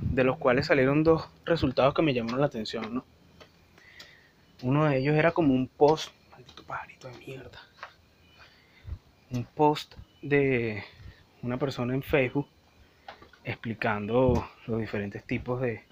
De 0.00 0.24
los 0.24 0.38
cuales 0.38 0.66
salieron 0.66 1.04
dos 1.04 1.28
resultados 1.44 1.92
que 1.92 2.02
me 2.02 2.14
llamaron 2.14 2.40
la 2.40 2.46
atención, 2.46 2.94
¿no? 2.94 3.04
Uno 4.62 4.86
de 4.86 4.96
ellos 4.96 5.14
era 5.14 5.32
como 5.32 5.52
un 5.52 5.68
post, 5.68 6.10
maldito 6.30 6.62
pajarito 6.62 7.08
de 7.08 7.18
mierda. 7.18 7.60
Un 9.30 9.44
post 9.44 9.94
de 10.22 10.82
una 11.42 11.58
persona 11.58 11.94
en 11.94 12.02
Facebook 12.02 12.48
explicando 13.44 14.48
los 14.66 14.80
diferentes 14.80 15.22
tipos 15.24 15.60
de. 15.60 15.84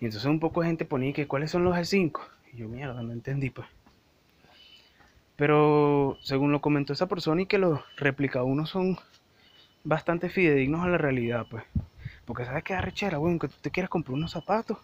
Y 0.00 0.04
entonces 0.04 0.24
un 0.26 0.38
poco 0.38 0.60
de 0.60 0.68
gente 0.68 0.84
ponía 0.84 1.14
que 1.14 1.26
cuáles 1.26 1.50
son 1.50 1.64
los 1.64 1.74
G5. 1.74 2.20
Y 2.52 2.58
yo, 2.58 2.68
mierda, 2.68 3.02
no 3.02 3.12
entendí, 3.12 3.48
pues. 3.48 3.66
Pero 5.36 6.18
según 6.22 6.52
lo 6.52 6.60
comentó 6.60 6.92
esa 6.92 7.06
persona 7.06 7.42
y 7.42 7.46
que 7.46 7.58
los 7.58 7.80
replica 7.96 8.42
uno 8.42 8.66
son 8.66 8.98
bastante 9.84 10.28
fidedignos 10.28 10.84
a 10.84 10.88
la 10.88 10.98
realidad, 10.98 11.46
pues. 11.48 11.64
Porque 12.24 12.44
sabes 12.44 12.64
que 12.64 12.74
da 12.74 12.80
rechera, 12.80 13.18
bueno, 13.18 13.38
que 13.38 13.48
tú 13.48 13.54
te 13.60 13.70
quieras 13.70 13.90
comprar 13.90 14.14
unos 14.14 14.32
zapatos. 14.32 14.78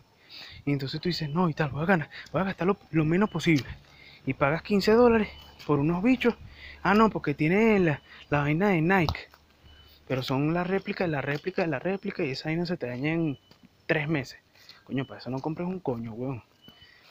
Y 0.65 0.73
entonces 0.73 1.01
tú 1.01 1.09
dices, 1.09 1.29
no, 1.29 1.49
y 1.49 1.55
tal, 1.55 1.71
voy 1.71 1.83
a 1.83 1.87
ganar, 1.87 2.11
voy 2.31 2.43
a 2.43 2.45
gastar 2.45 2.67
lo, 2.67 2.77
lo 2.91 3.05
menos 3.05 3.31
posible. 3.31 3.67
Y 4.27 4.35
pagas 4.35 4.63
15 4.63 4.93
dólares 4.93 5.29
por 5.67 5.81
unos 5.81 6.03
bichos. 6.03 6.37
Ah, 6.83 6.95
no, 6.95 7.11
porque 7.11 7.35
tiene 7.35 7.79
la, 7.81 8.03
la 8.31 8.41
vaina 8.41 8.69
de 8.69 8.81
Nike. 8.81 9.29
Pero 10.07 10.23
son 10.23 10.53
la 10.53 10.65
réplica 10.65 11.07
la 11.07 11.21
réplica 11.21 11.67
la 11.67 11.79
réplica 11.79 12.25
y 12.25 12.31
esa 12.31 12.49
vaina 12.49 12.67
se 12.67 12.77
te 12.77 12.87
daña 12.87 13.13
en 13.13 13.39
tres 13.87 14.09
meses. 14.09 14.39
Coño, 14.85 15.07
para 15.07 15.21
eso 15.21 15.31
no 15.31 15.41
compres 15.41 15.67
un 15.67 15.81
coño, 15.81 16.13
weón. 16.13 16.43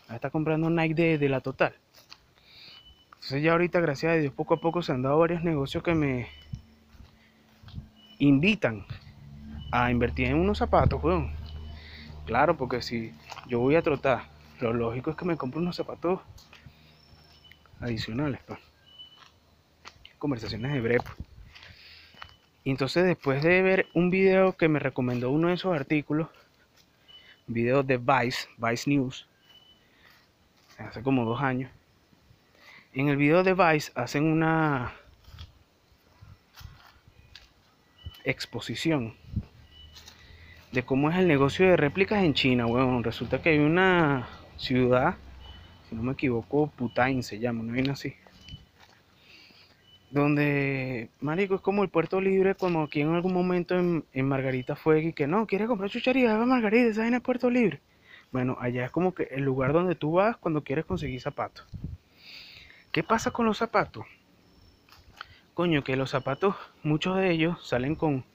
Ahora 0.04 0.16
está 0.16 0.30
comprando 0.30 0.70
Nike 0.70 0.94
de, 0.94 1.18
de 1.18 1.30
la 1.30 1.42
total. 1.42 1.74
Entonces 3.22 3.44
ya 3.44 3.52
ahorita, 3.52 3.80
gracias 3.80 4.12
a 4.12 4.16
Dios, 4.16 4.34
poco 4.34 4.56
a 4.56 4.60
poco 4.60 4.82
se 4.82 4.92
han 4.92 5.04
dado 5.04 5.20
varios 5.20 5.44
negocios 5.44 5.84
que 5.84 5.94
me 5.94 6.28
invitan 8.18 8.84
a 9.72 9.92
invertir 9.92 10.26
en 10.26 10.38
unos 10.38 10.58
zapatos, 10.58 11.04
weón. 11.04 11.32
Claro, 12.26 12.58
porque 12.58 12.82
si 12.82 13.14
yo 13.48 13.60
voy 13.60 13.76
a 13.76 13.84
trotar, 13.84 14.24
lo 14.60 14.74
lógico 14.74 15.12
es 15.12 15.16
que 15.16 15.26
me 15.26 15.38
compre 15.38 15.60
unos 15.60 15.76
zapatos 15.76 16.20
adicionales, 17.80 18.40
pues. 18.48 18.60
Conversaciones 20.18 20.74
de 20.74 20.82
breve. 20.82 21.04
Y 22.64 22.72
entonces 22.72 23.06
después 23.06 23.44
de 23.44 23.62
ver 23.62 23.88
un 23.94 24.10
video 24.10 24.54
que 24.54 24.68
me 24.68 24.80
recomendó 24.80 25.30
uno 25.30 25.50
de 25.50 25.54
esos 25.54 25.76
artículos, 25.76 26.28
un 27.48 27.54
video 27.54 27.84
de 27.84 27.98
Vice, 27.98 28.48
Vice 28.58 28.90
News, 28.90 29.28
hace 30.80 31.04
como 31.04 31.24
dos 31.24 31.40
años, 31.40 31.72
en 32.94 33.08
el 33.08 33.16
video 33.16 33.44
de 33.44 33.54
Vice 33.54 33.92
hacen 33.96 34.26
una 34.26 34.94
exposición 38.24 39.14
de 40.72 40.84
cómo 40.84 41.10
es 41.10 41.18
el 41.18 41.28
negocio 41.28 41.68
de 41.68 41.78
réplicas 41.78 42.24
en 42.24 42.34
China, 42.34 42.66
bueno, 42.66 43.02
resulta 43.02 43.42
que 43.42 43.50
hay 43.50 43.60
una 43.60 44.28
ciudad, 44.58 45.16
si 45.90 45.96
no 45.96 46.04
me 46.04 46.14
equivoco, 46.14 46.68
Putain 46.68 47.24
se 47.24 47.40
llama, 47.40 47.64
no 47.64 47.74
viene 47.74 47.92
así. 47.92 48.14
Donde, 50.10 51.10
marico, 51.22 51.56
es 51.56 51.62
como 51.62 51.84
el 51.84 51.90
puerto 51.90 52.20
libre, 52.20 52.56
como 52.56 52.84
aquí 52.84 53.02
en 53.02 53.14
algún 53.14 53.34
momento 53.34 53.78
en, 53.78 54.28
Margarita 54.28 54.76
fue 54.76 55.02
y 55.02 55.14
que 55.14 55.28
no, 55.28 55.48
quiere 55.48 55.68
comprar 55.68 55.90
chuchería, 55.90 56.38
va 56.38 56.46
Margarita, 56.46 56.90
esa 56.90 57.08
en 57.08 57.14
el 57.14 57.22
puerto 57.22 57.50
libre. 57.50 57.80
Bueno, 58.32 58.58
allá 58.60 58.86
es 58.86 58.92
como 58.92 59.14
que 59.14 59.24
el 59.32 59.44
lugar 59.44 59.72
donde 59.72 59.96
tú 59.96 60.14
vas 60.14 60.38
cuando 60.38 60.64
quieres 60.64 60.86
conseguir 60.86 61.22
zapatos. 61.22 61.66
¿Qué 62.92 63.04
pasa 63.04 63.32
con 63.32 63.46
los 63.46 63.58
zapatos? 63.58 64.04
Coño, 65.54 65.82
que 65.82 65.96
los 65.96 66.10
zapatos, 66.10 66.56
muchos 66.84 67.16
de 67.16 67.32
ellos 67.32 67.66
salen 67.66 67.96
con 67.96 68.26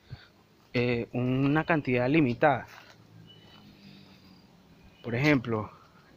eh, 0.72 1.08
una 1.12 1.64
cantidad 1.64 2.08
limitada. 2.08 2.66
Por 5.02 5.14
ejemplo, 5.14 5.70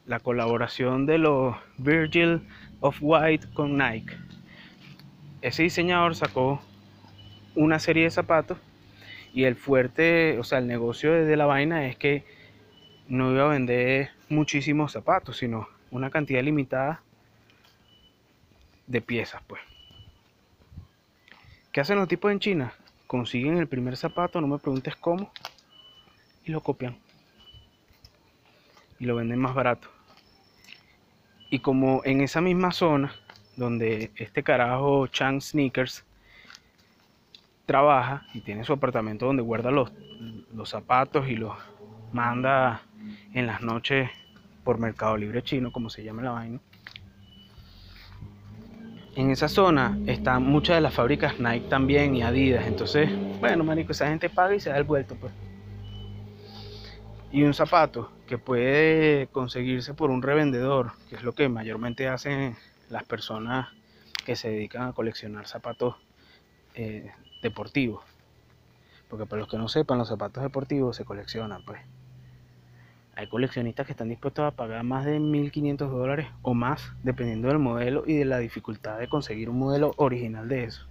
la 0.05 0.22
colaboración 0.22 1.05
de 1.05 1.17
los 1.17 1.58
Virgil 1.79 2.48
of 2.79 2.98
White 3.01 3.50
con 3.53 3.77
Nike. 3.77 4.15
Ese 5.41 5.63
diseñador 5.63 6.15
sacó 6.15 6.62
una 7.55 7.77
serie 7.77 8.05
de 8.05 8.10
zapatos 8.10 8.58
y 9.34 9.43
el 9.43 9.58
fuerte, 9.58 10.39
o 10.39 10.46
sea, 10.46 10.60
el 10.60 10.67
negocio 10.67 11.12
de 11.12 11.36
la 11.36 11.46
vaina 11.46 11.88
es 11.88 11.98
que 11.98 12.24
no 13.10 13.34
iba 13.34 13.48
a 13.48 13.50
vender 13.50 14.12
muchísimos 14.29 14.93
zapatos, 14.93 15.36
sino 15.36 15.67
una 15.91 16.10
cantidad 16.10 16.41
limitada 16.41 17.03
de 18.89 19.01
piezas, 19.01 19.41
pues. 19.48 19.62
¿Qué 21.72 21.79
hacen 21.79 21.98
los 21.98 22.08
tipos 22.08 22.31
en 22.31 22.39
China? 22.39 22.74
Consiguen 23.08 23.58
el 23.58 23.67
primer 23.67 23.96
zapato, 23.96 24.41
no 24.41 24.48
me 24.48 24.58
preguntes 24.58 24.96
cómo, 24.96 25.31
y 26.43 26.51
lo 26.51 26.62
copian. 26.62 26.98
Y 29.00 29.05
lo 29.05 29.15
venden 29.15 29.39
más 29.39 29.53
barato. 29.53 29.88
Y 31.51 31.60
como 31.60 32.01
en 32.03 32.22
esa 32.22 32.41
misma 32.41 32.72
zona, 32.72 33.13
donde 33.55 34.12
este 34.15 34.43
carajo 34.43 35.08
Chang 35.08 35.41
Sneakers 35.41 36.03
trabaja 37.65 38.25
y 38.34 38.41
tiene 38.41 38.63
su 38.63 38.74
apartamento 38.74 39.27
donde 39.27 39.43
guarda 39.43 39.69
los, 39.69 39.91
los 40.53 40.69
zapatos 40.69 41.27
y 41.29 41.36
los 41.36 41.55
manda 42.12 42.81
en 43.34 43.46
las 43.46 43.62
noches 43.62 44.10
por 44.63 44.79
Mercado 44.79 45.17
Libre 45.17 45.43
Chino, 45.43 45.72
como 45.72 45.89
se 45.89 46.03
llama 46.03 46.24
la 46.24 46.31
vaina 46.31 46.60
en 49.20 49.32
esa 49.32 49.50
zona 49.50 50.00
están 50.06 50.44
muchas 50.44 50.78
de 50.78 50.82
las 50.82 50.94
fábricas 50.94 51.40
Nike 51.40 51.68
también 51.68 52.16
y 52.16 52.22
Adidas. 52.22 52.66
Entonces, 52.66 53.10
bueno, 53.42 53.66
manico, 53.66 53.92
esa 53.92 54.08
gente 54.08 54.30
paga 54.30 54.56
y 54.56 54.62
se 54.62 54.70
da 54.70 54.78
el 54.78 54.86
vuelto, 54.86 55.16
pues. 55.16 55.34
Y 57.30 57.44
un 57.44 57.54
zapato 57.54 58.12
que 58.28 58.38
puede 58.38 59.28
conseguirse 59.28 59.94
por 59.94 60.10
un 60.10 60.22
revendedor, 60.22 60.94
que 61.10 61.18
es 61.18 61.24
lo 61.24 61.34
que 61.34 61.50
mayormente 61.50 62.08
hacen 62.08 62.56
las 62.90 63.04
personas 63.04 63.68
que 64.26 64.38
se 64.38 64.52
dedican 64.52 64.84
a 64.84 64.94
coleccionar 64.94 65.48
zapatos 65.48 65.96
eh, 66.76 67.12
deportivos. 67.42 68.06
Porque 69.10 69.26
para 69.26 69.42
los 69.42 69.50
que 69.50 69.58
no 69.58 69.68
sepan, 69.68 69.98
los 69.98 70.08
zapatos 70.08 70.44
deportivos 70.44 70.96
se 70.96 71.04
coleccionan, 71.04 71.66
pues. 71.66 71.82
Hay 73.20 73.28
coleccionistas 73.28 73.86
que 73.86 73.92
están 73.92 74.08
dispuestos 74.08 74.46
a 74.46 74.52
pagar 74.52 74.82
más 74.86 75.04
de 75.04 75.20
1.500 75.20 75.92
dólares 75.92 76.30
o 76.42 76.54
más, 76.54 76.94
dependiendo 77.04 77.50
del 77.50 77.60
modelo 77.60 78.06
y 78.08 78.16
de 78.16 78.24
la 78.24 78.38
dificultad 78.38 78.98
de 78.98 79.10
conseguir 79.10 79.50
un 79.50 79.60
modelo 79.60 79.94
original 79.98 80.48
de 80.48 80.64
eso. 80.64 80.86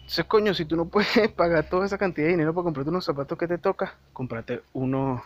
Entonces, 0.00 0.26
coño, 0.26 0.52
si 0.52 0.66
tú 0.66 0.76
no 0.76 0.84
puedes 0.84 1.08
pagar 1.36 1.70
toda 1.70 1.86
esa 1.86 1.96
cantidad 1.96 2.26
de 2.26 2.32
dinero 2.32 2.52
para 2.52 2.64
comprarte 2.64 2.90
unos 2.90 3.06
zapatos 3.06 3.38
que 3.38 3.48
te 3.48 3.56
toca, 3.56 3.94
cómprate 4.12 4.60
uno 4.74 5.24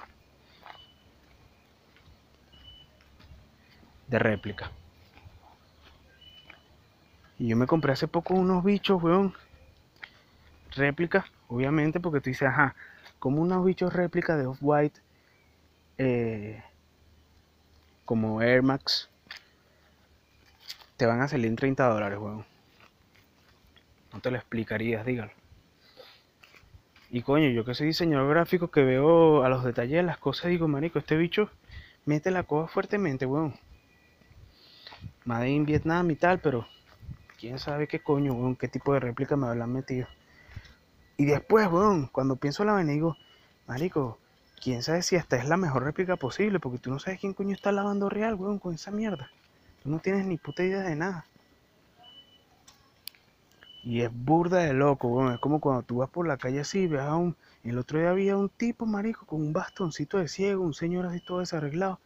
de 4.06 4.18
réplica. 4.20 4.70
Y 7.40 7.48
yo 7.48 7.56
me 7.56 7.66
compré 7.66 7.90
hace 7.90 8.06
poco 8.06 8.34
unos 8.34 8.62
bichos, 8.62 9.02
weón. 9.02 9.34
Réplicas, 10.70 11.24
obviamente, 11.48 11.98
porque 11.98 12.20
tú 12.20 12.30
dices, 12.30 12.46
ajá, 12.46 12.76
como 13.24 13.40
unos 13.40 13.64
bichos 13.64 13.90
réplicas 13.90 14.36
de 14.36 14.44
Off-White, 14.44 15.00
eh, 15.96 16.62
como 18.04 18.42
Air 18.42 18.62
Max, 18.62 19.08
te 20.98 21.06
van 21.06 21.22
a 21.22 21.28
salir 21.28 21.46
en 21.46 21.56
30 21.56 21.88
dólares, 21.88 22.18
weón. 22.18 22.44
No 24.12 24.20
te 24.20 24.30
lo 24.30 24.36
explicarías, 24.36 25.06
dígalo. 25.06 25.32
Y 27.08 27.22
coño, 27.22 27.48
yo 27.48 27.64
que 27.64 27.74
soy 27.74 27.86
diseñador 27.86 28.28
gráfico 28.28 28.70
que 28.70 28.84
veo 28.84 29.42
a 29.42 29.48
los 29.48 29.64
detalles 29.64 29.96
de 29.96 30.02
las 30.02 30.18
cosas, 30.18 30.50
digo, 30.50 30.68
marico, 30.68 30.98
este 30.98 31.16
bicho 31.16 31.48
mete 32.04 32.30
la 32.30 32.42
cosa 32.42 32.70
fuertemente, 32.70 33.24
weón. 33.24 33.54
Made 35.24 35.48
in 35.48 35.64
Vietnam 35.64 36.10
y 36.10 36.16
tal, 36.16 36.40
pero 36.40 36.66
quién 37.40 37.58
sabe 37.58 37.88
qué 37.88 38.00
coño, 38.00 38.34
weón, 38.34 38.54
qué 38.54 38.68
tipo 38.68 38.92
de 38.92 39.00
réplica 39.00 39.34
me 39.34 39.46
habrán 39.46 39.72
metido. 39.72 40.08
Y 41.16 41.26
después, 41.26 41.68
weón, 41.70 42.08
cuando 42.08 42.36
pienso 42.36 42.64
la 42.64 42.72
vaina, 42.72 42.92
digo, 42.92 43.16
marico, 43.66 44.18
quién 44.62 44.82
sabe 44.82 45.02
si 45.02 45.16
esta 45.16 45.36
es 45.36 45.48
la 45.48 45.56
mejor 45.56 45.84
réplica 45.84 46.16
posible, 46.16 46.58
porque 46.58 46.78
tú 46.78 46.90
no 46.90 46.98
sabes 46.98 47.20
quién 47.20 47.34
coño 47.34 47.54
está 47.54 47.70
lavando 47.70 48.08
real, 48.08 48.34
weón, 48.34 48.58
con 48.58 48.74
esa 48.74 48.90
mierda. 48.90 49.30
Tú 49.82 49.90
no 49.90 50.00
tienes 50.00 50.26
ni 50.26 50.38
puta 50.38 50.64
idea 50.64 50.80
de 50.80 50.96
nada. 50.96 51.26
Y 53.84 54.00
es 54.00 54.10
burda 54.12 54.58
de 54.58 54.72
loco, 54.72 55.08
weón. 55.08 55.34
Es 55.34 55.40
como 55.40 55.60
cuando 55.60 55.82
tú 55.82 55.98
vas 55.98 56.10
por 56.10 56.26
la 56.26 56.38
calle 56.38 56.60
así 56.60 56.86
ves 56.86 57.02
a 57.02 57.14
un... 57.16 57.36
El 57.62 57.78
otro 57.78 57.98
día 57.98 58.10
había 58.10 58.36
un 58.36 58.48
tipo, 58.48 58.86
marico, 58.86 59.26
con 59.26 59.40
un 59.40 59.52
bastoncito 59.52 60.18
de 60.18 60.28
ciego, 60.28 60.64
un 60.64 60.74
señor 60.74 61.06
así 61.06 61.20
todo 61.20 61.40
desarreglado, 61.40 62.00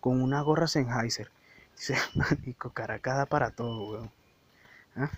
con 0.00 0.20
una 0.20 0.40
gorra 0.42 0.66
Sennheiser. 0.66 1.30
Dice, 1.76 1.96
marico, 2.14 2.70
caracada 2.70 3.26
para 3.26 3.50
todo, 3.50 3.90
weón. 3.90 4.10
¿Ah? 4.96 5.10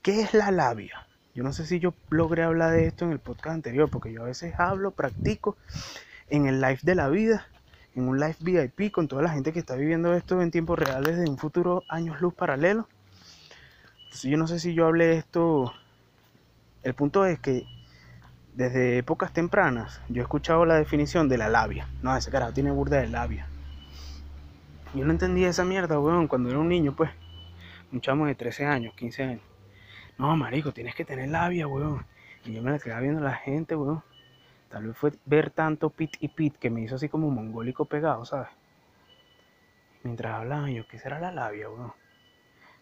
¿Qué 0.00 0.22
es 0.22 0.34
la 0.34 0.50
labia? 0.50 1.06
Yo 1.34 1.42
no 1.42 1.52
sé 1.52 1.66
si 1.66 1.80
yo 1.80 1.94
logré 2.10 2.42
hablar 2.42 2.72
de 2.72 2.86
esto 2.86 3.04
en 3.04 3.12
el 3.12 3.18
podcast 3.18 3.54
anterior, 3.54 3.88
porque 3.90 4.12
yo 4.12 4.22
a 4.22 4.26
veces 4.26 4.54
hablo, 4.58 4.90
practico 4.90 5.56
en 6.28 6.46
el 6.46 6.60
live 6.60 6.80
de 6.82 6.94
la 6.94 7.08
vida, 7.08 7.46
en 7.94 8.08
un 8.08 8.18
live 8.18 8.36
VIP 8.40 8.92
con 8.92 9.08
toda 9.08 9.22
la 9.22 9.30
gente 9.30 9.52
que 9.52 9.58
está 9.58 9.76
viviendo 9.76 10.14
esto 10.14 10.40
en 10.40 10.50
tiempo 10.50 10.76
real 10.76 11.04
desde 11.04 11.28
un 11.28 11.38
futuro 11.38 11.84
años 11.88 12.20
luz 12.20 12.34
paralelo 12.34 12.86
yo 14.22 14.36
no 14.36 14.46
sé 14.46 14.58
si 14.58 14.74
yo 14.74 14.86
hablé 14.86 15.16
esto. 15.16 15.72
El 16.82 16.94
punto 16.94 17.24
es 17.26 17.38
que 17.38 17.64
desde 18.54 18.98
épocas 18.98 19.32
tempranas 19.32 20.00
yo 20.08 20.20
he 20.20 20.24
escuchado 20.24 20.66
la 20.66 20.74
definición 20.74 21.28
de 21.28 21.38
la 21.38 21.48
labia. 21.48 21.88
No, 22.02 22.16
ese 22.16 22.30
carajo 22.30 22.52
tiene 22.52 22.70
burda 22.70 22.98
de 23.00 23.08
labia. 23.08 23.46
Yo 24.94 25.04
no 25.04 25.12
entendía 25.12 25.48
esa 25.48 25.64
mierda, 25.64 25.98
weón, 25.98 26.28
cuando 26.28 26.50
era 26.50 26.58
un 26.58 26.68
niño, 26.68 26.94
pues. 26.94 27.10
Un 27.92 28.00
chamo 28.00 28.26
de 28.26 28.34
13 28.34 28.66
años, 28.66 28.94
15 28.94 29.22
años. 29.22 29.51
No, 30.22 30.36
marico, 30.36 30.70
tienes 30.70 30.94
que 30.94 31.04
tener 31.04 31.30
labia, 31.30 31.66
weón. 31.66 32.06
Y 32.44 32.52
yo 32.52 32.62
me 32.62 32.70
la 32.70 32.78
quedaba 32.78 33.00
viendo 33.00 33.20
la 33.20 33.34
gente, 33.34 33.74
weón. 33.74 34.04
Tal 34.68 34.86
vez 34.86 34.96
fue 34.96 35.10
ver 35.24 35.50
tanto 35.50 35.90
pit 35.90 36.12
y 36.20 36.28
pit 36.28 36.56
que 36.58 36.70
me 36.70 36.80
hizo 36.80 36.94
así 36.94 37.08
como 37.08 37.28
mongólico 37.28 37.86
pegado, 37.86 38.24
¿sabes? 38.24 38.46
Mientras 40.04 40.34
hablaban, 40.34 40.72
yo, 40.72 40.86
¿qué 40.86 41.00
será 41.00 41.18
la 41.18 41.32
labia, 41.32 41.68
weón? 41.68 41.92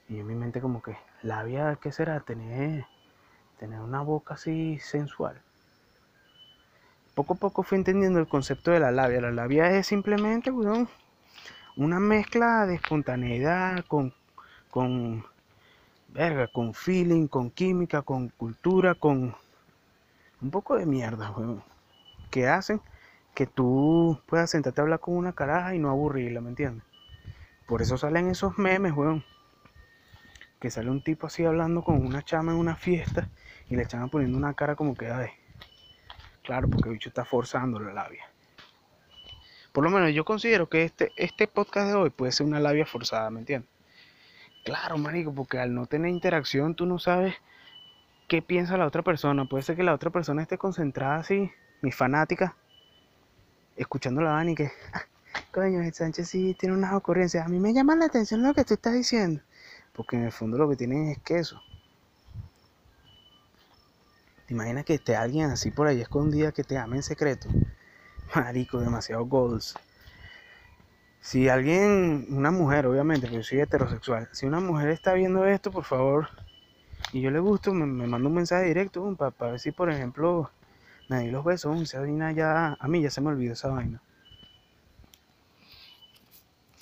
Y 0.06 0.18
en 0.18 0.26
mi 0.26 0.34
mente 0.34 0.60
como 0.60 0.82
que, 0.82 0.98
labia, 1.22 1.78
¿qué 1.80 1.92
será? 1.92 2.20
Tener, 2.20 2.84
tener 3.58 3.80
una 3.80 4.02
boca 4.02 4.34
así 4.34 4.78
sensual. 4.78 5.40
Poco 7.14 7.32
a 7.32 7.36
poco 7.38 7.62
fui 7.62 7.78
entendiendo 7.78 8.18
el 8.18 8.28
concepto 8.28 8.70
de 8.70 8.80
la 8.80 8.90
labia. 8.90 9.22
La 9.22 9.30
labia 9.30 9.70
es 9.70 9.86
simplemente, 9.86 10.50
weón, 10.50 10.90
una 11.76 12.00
mezcla 12.00 12.66
de 12.66 12.74
espontaneidad 12.74 13.86
con, 13.86 14.12
con, 14.70 15.24
verga, 16.12 16.48
con 16.48 16.74
feeling, 16.74 17.26
con 17.26 17.50
química, 17.50 18.02
con 18.02 18.28
cultura, 18.28 18.94
con 18.94 19.34
un 20.40 20.50
poco 20.50 20.76
de 20.76 20.86
mierda, 20.86 21.30
weón. 21.30 21.62
Que 22.30 22.48
hacen 22.48 22.80
que 23.34 23.46
tú 23.46 24.20
puedas 24.26 24.50
sentarte 24.50 24.80
a 24.80 24.84
hablar 24.84 25.00
con 25.00 25.16
una 25.16 25.32
caraja 25.32 25.74
y 25.74 25.78
no 25.78 25.90
aburrirla, 25.90 26.40
¿me 26.40 26.50
entiendes? 26.50 26.84
Por 27.66 27.82
eso 27.82 27.96
salen 27.96 28.28
esos 28.28 28.58
memes, 28.58 28.92
weón 28.92 29.24
que 30.60 30.70
sale 30.70 30.90
un 30.90 31.02
tipo 31.02 31.26
así 31.26 31.44
hablando 31.44 31.82
con 31.82 32.04
una 32.04 32.22
chama 32.22 32.52
en 32.52 32.58
una 32.58 32.76
fiesta 32.76 33.28
y 33.68 33.76
le 33.76 33.82
echan 33.82 34.10
poniendo 34.10 34.36
una 34.36 34.52
cara 34.52 34.76
como 34.76 34.94
que, 34.94 35.10
ay, 35.10 35.30
claro, 36.42 36.68
porque 36.68 36.90
el 36.90 36.94
bicho 36.94 37.08
está 37.08 37.24
forzando 37.24 37.80
la 37.80 37.94
labia. 37.94 38.24
Por 39.72 39.84
lo 39.84 39.90
menos 39.90 40.12
yo 40.12 40.24
considero 40.24 40.68
que 40.68 40.84
este, 40.84 41.12
este 41.16 41.46
podcast 41.48 41.88
de 41.88 41.94
hoy 41.94 42.10
puede 42.10 42.32
ser 42.32 42.46
una 42.46 42.60
labia 42.60 42.84
forzada, 42.84 43.30
¿me 43.30 43.40
entiendes? 43.40 43.70
Claro, 44.64 44.98
marico, 44.98 45.34
porque 45.34 45.58
al 45.58 45.74
no 45.74 45.86
tener 45.86 46.10
interacción 46.10 46.74
tú 46.74 46.86
no 46.86 46.98
sabes 46.98 47.34
qué 48.28 48.42
piensa 48.42 48.76
la 48.76 48.86
otra 48.86 49.02
persona. 49.02 49.44
Puede 49.46 49.62
ser 49.62 49.76
que 49.76 49.82
la 49.82 49.94
otra 49.94 50.10
persona 50.10 50.42
esté 50.42 50.58
concentrada 50.58 51.16
así, 51.16 51.50
mi 51.82 51.92
fanática, 51.92 52.56
escuchando 53.76 54.20
la 54.20 54.32
van 54.32 54.50
y 54.50 54.54
que, 54.54 54.70
ah, 54.92 55.02
coño, 55.50 55.80
el 55.80 55.94
Sánchez 55.94 56.28
sí 56.28 56.54
tiene 56.58 56.76
unas 56.76 56.92
ocurrencias. 56.92 57.46
A 57.46 57.48
mí 57.48 57.58
me 57.58 57.72
llama 57.72 57.96
la 57.96 58.04
atención 58.04 58.42
lo 58.42 58.54
que 58.54 58.64
tú 58.64 58.74
estás 58.74 58.92
diciendo. 58.92 59.42
Porque 59.94 60.16
en 60.16 60.24
el 60.24 60.32
fondo 60.32 60.58
lo 60.58 60.68
que 60.68 60.76
tienen 60.76 61.08
es 61.08 61.18
queso. 61.18 61.60
¿Te 64.46 64.54
imaginas 64.54 64.84
que 64.84 64.94
esté 64.94 65.16
alguien 65.16 65.50
así 65.50 65.70
por 65.70 65.86
ahí 65.86 66.00
escondida 66.00 66.52
que 66.52 66.64
te 66.64 66.76
ame 66.76 66.96
en 66.96 67.02
secreto? 67.02 67.48
Marico, 68.34 68.80
demasiado 68.80 69.24
goals. 69.24 69.74
Si 71.20 71.48
alguien, 71.48 72.26
una 72.30 72.50
mujer, 72.50 72.86
obviamente, 72.86 73.26
porque 73.26 73.36
yo 73.38 73.42
soy 73.42 73.60
heterosexual, 73.60 74.28
si 74.32 74.46
una 74.46 74.60
mujer 74.60 74.88
está 74.88 75.12
viendo 75.12 75.44
esto, 75.44 75.70
por 75.70 75.84
favor, 75.84 76.28
y 77.12 77.20
yo 77.20 77.30
le 77.30 77.40
gusto, 77.40 77.74
me, 77.74 77.86
manda 78.06 78.28
un 78.28 78.34
mensaje 78.34 78.66
directo 78.66 79.14
para, 79.16 79.52
ver 79.52 79.60
si, 79.60 79.72
por 79.72 79.90
ejemplo, 79.90 80.50
me 81.08 81.20
di 81.20 81.30
los 81.30 81.44
besos. 81.44 81.80
Esa 81.80 82.00
vaina 82.00 82.32
ya, 82.32 82.76
a 82.78 82.88
mí 82.88 83.02
ya 83.02 83.10
se 83.10 83.20
me 83.20 83.28
olvidó 83.28 83.52
esa 83.52 83.68
vaina. 83.68 84.00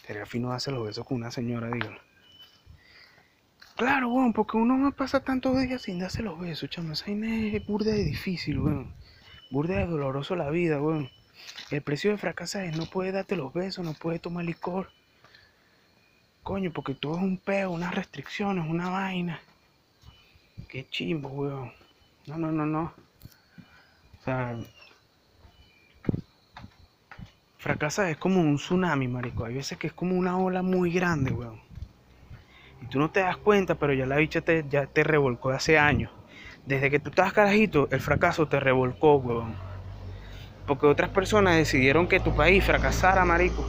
Sería 0.07 0.27
fino 0.27 0.53
hacer 0.53 0.75
los 0.75 0.87
besos 0.87 1.07
con 1.07 1.19
una 1.19 1.31
señora, 1.31 1.71
dígalo. 1.71 2.01
Claro, 3.77 4.09
weón, 4.09 4.33
porque 4.33 4.57
uno 4.57 4.77
no 4.77 4.93
pasa 4.93 5.21
tantos 5.21 5.61
días 5.61 5.83
sin 5.83 5.99
darse 5.99 6.23
los 6.23 6.39
besos, 6.39 6.69
chamo. 6.69 6.93
Esa 6.93 7.11
es 7.11 7.67
burda 7.67 7.93
de 7.93 8.05
difícil, 8.05 8.59
weón. 8.59 8.95
Burda 9.51 9.77
de 9.77 9.87
doloroso 9.87 10.37
la 10.37 10.51
vida, 10.51 10.81
weón. 10.81 11.11
El 11.71 11.83
precio 11.83 12.11
de 12.11 12.19
fracasar 12.19 12.65
es 12.65 12.77
no 12.77 12.87
puede 12.87 13.13
darte 13.13 13.37
los 13.37 13.53
besos, 13.53 13.85
no 13.85 13.93
puede 13.93 14.19
tomar 14.19 14.45
licor. 14.45 14.91
Coño, 16.43 16.73
porque 16.73 16.95
todo 16.95 17.17
es 17.17 17.23
un 17.23 17.37
peo, 17.37 17.71
unas 17.73 17.95
restricciones, 17.95 18.67
una 18.67 18.89
vaina. 18.89 19.41
Qué 20.67 20.89
chimbo, 20.89 21.29
weón. 21.29 21.73
No, 22.27 22.39
no, 22.39 22.51
no, 22.51 22.65
no. 22.65 22.95
O 24.19 24.25
sea, 24.25 24.59
fracasar 27.59 28.09
es 28.09 28.17
como 28.17 28.41
un 28.41 28.57
tsunami, 28.57 29.09
marico. 29.09 29.45
Hay 29.45 29.55
veces 29.55 29.77
que 29.77 29.89
es 29.89 29.93
como 29.93 30.17
una 30.17 30.39
ola 30.39 30.63
muy 30.63 30.91
grande, 30.91 31.33
weón. 31.33 31.61
Y 32.81 32.87
tú 32.87 32.99
no 32.99 33.11
te 33.11 33.21
das 33.21 33.37
cuenta, 33.37 33.75
pero 33.75 33.93
ya 33.93 34.07
la 34.07 34.17
bicha 34.17 34.41
te, 34.41 34.65
ya 34.71 34.87
te 34.87 35.05
revolcó 35.05 35.51
hace 35.51 35.79
años. 35.79 36.11
Desde 36.65 36.91
que 36.91 36.99
tú 36.99 37.11
estabas 37.11 37.35
carajito, 37.35 37.89
el 37.91 38.01
fracaso 38.01 38.49
te 38.49 38.59
revolcó, 38.59 39.17
weón. 39.17 39.68
Porque 40.69 40.87
otras 40.87 41.09
personas 41.09 41.57
decidieron 41.57 42.07
que 42.07 42.21
tu 42.21 42.37
país 42.37 42.63
fracasara, 42.63 43.25
marico. 43.25 43.67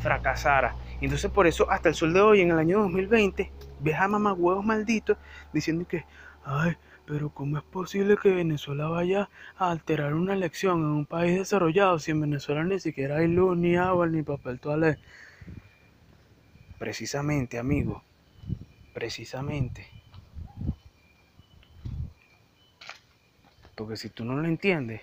Fracasara. 0.00 0.76
Entonces 1.00 1.28
por 1.32 1.48
eso 1.48 1.68
hasta 1.68 1.88
el 1.88 1.96
sol 1.96 2.14
de 2.14 2.20
hoy, 2.20 2.40
en 2.42 2.52
el 2.52 2.58
año 2.58 2.78
2020, 2.78 3.50
ves 3.80 3.96
a 3.96 4.06
mamá 4.06 4.32
huevos 4.32 4.64
malditos 4.64 5.18
diciendo 5.52 5.84
que, 5.88 6.04
ay, 6.44 6.76
pero 7.06 7.30
¿cómo 7.30 7.58
es 7.58 7.64
posible 7.64 8.16
que 8.16 8.30
Venezuela 8.30 8.86
vaya 8.86 9.28
a 9.58 9.72
alterar 9.72 10.14
una 10.14 10.32
elección 10.32 10.78
en 10.78 10.86
un 10.86 11.06
país 11.06 11.38
desarrollado 11.38 11.98
si 11.98 12.12
en 12.12 12.20
Venezuela 12.20 12.62
ni 12.62 12.78
siquiera 12.78 13.16
hay 13.16 13.26
luz, 13.26 13.58
ni 13.58 13.76
agua, 13.76 14.06
ni 14.06 14.22
papel 14.22 14.60
toalé? 14.60 14.98
Precisamente, 16.78 17.58
amigo, 17.58 18.04
precisamente. 18.94 19.88
Porque 23.74 23.96
si 23.96 24.08
tú 24.08 24.24
no 24.24 24.36
lo 24.36 24.46
entiendes, 24.46 25.02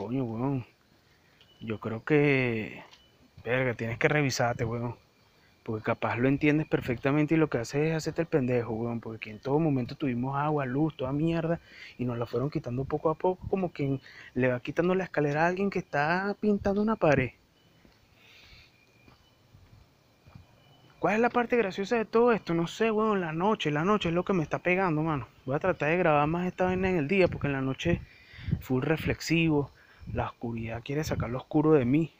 coño, 0.00 0.24
weón, 0.24 0.64
yo 1.60 1.78
creo 1.78 2.02
que, 2.04 2.82
verga, 3.44 3.74
tienes 3.74 3.98
que 3.98 4.08
revisarte, 4.08 4.64
weón. 4.64 4.96
Porque 5.62 5.84
capaz 5.84 6.16
lo 6.16 6.26
entiendes 6.26 6.66
perfectamente 6.66 7.34
y 7.34 7.36
lo 7.36 7.50
que 7.50 7.58
haces 7.58 7.88
es 7.88 7.94
hacerte 7.94 8.22
el 8.22 8.28
pendejo, 8.28 8.72
weón. 8.72 9.00
Porque 9.00 9.30
en 9.30 9.40
todo 9.40 9.58
momento 9.58 9.94
tuvimos 9.96 10.36
agua, 10.38 10.64
luz, 10.64 10.96
toda 10.96 11.12
mierda. 11.12 11.60
Y 11.98 12.06
nos 12.06 12.16
la 12.16 12.24
fueron 12.24 12.48
quitando 12.48 12.84
poco 12.84 13.10
a 13.10 13.14
poco, 13.14 13.46
como 13.48 13.72
quien 13.72 14.00
le 14.34 14.48
va 14.48 14.60
quitando 14.60 14.94
la 14.94 15.04
escalera 15.04 15.44
a 15.44 15.48
alguien 15.48 15.68
que 15.68 15.80
está 15.80 16.34
pintando 16.40 16.80
una 16.80 16.96
pared. 16.96 17.32
¿Cuál 20.98 21.16
es 21.16 21.20
la 21.20 21.30
parte 21.30 21.56
graciosa 21.58 21.96
de 21.96 22.06
todo 22.06 22.32
esto? 22.32 22.54
No 22.54 22.66
sé, 22.66 22.90
weón, 22.90 23.20
la 23.20 23.32
noche, 23.32 23.70
la 23.70 23.84
noche 23.84 24.08
es 24.08 24.14
lo 24.14 24.24
que 24.24 24.32
me 24.32 24.42
está 24.42 24.60
pegando, 24.60 25.02
mano. 25.02 25.28
Voy 25.44 25.56
a 25.56 25.58
tratar 25.58 25.90
de 25.90 25.98
grabar 25.98 26.26
más 26.26 26.46
esta 26.46 26.66
vez 26.66 26.74
en 26.74 26.84
el 26.86 27.06
día 27.06 27.28
porque 27.28 27.48
en 27.48 27.52
la 27.52 27.60
noche 27.60 28.00
full 28.60 28.82
reflexivo. 28.82 29.70
La 30.12 30.26
oscuridad 30.26 30.82
quiere 30.84 31.04
sacar 31.04 31.30
lo 31.30 31.38
oscuro 31.38 31.72
de 31.72 31.84
mí. 31.84 32.12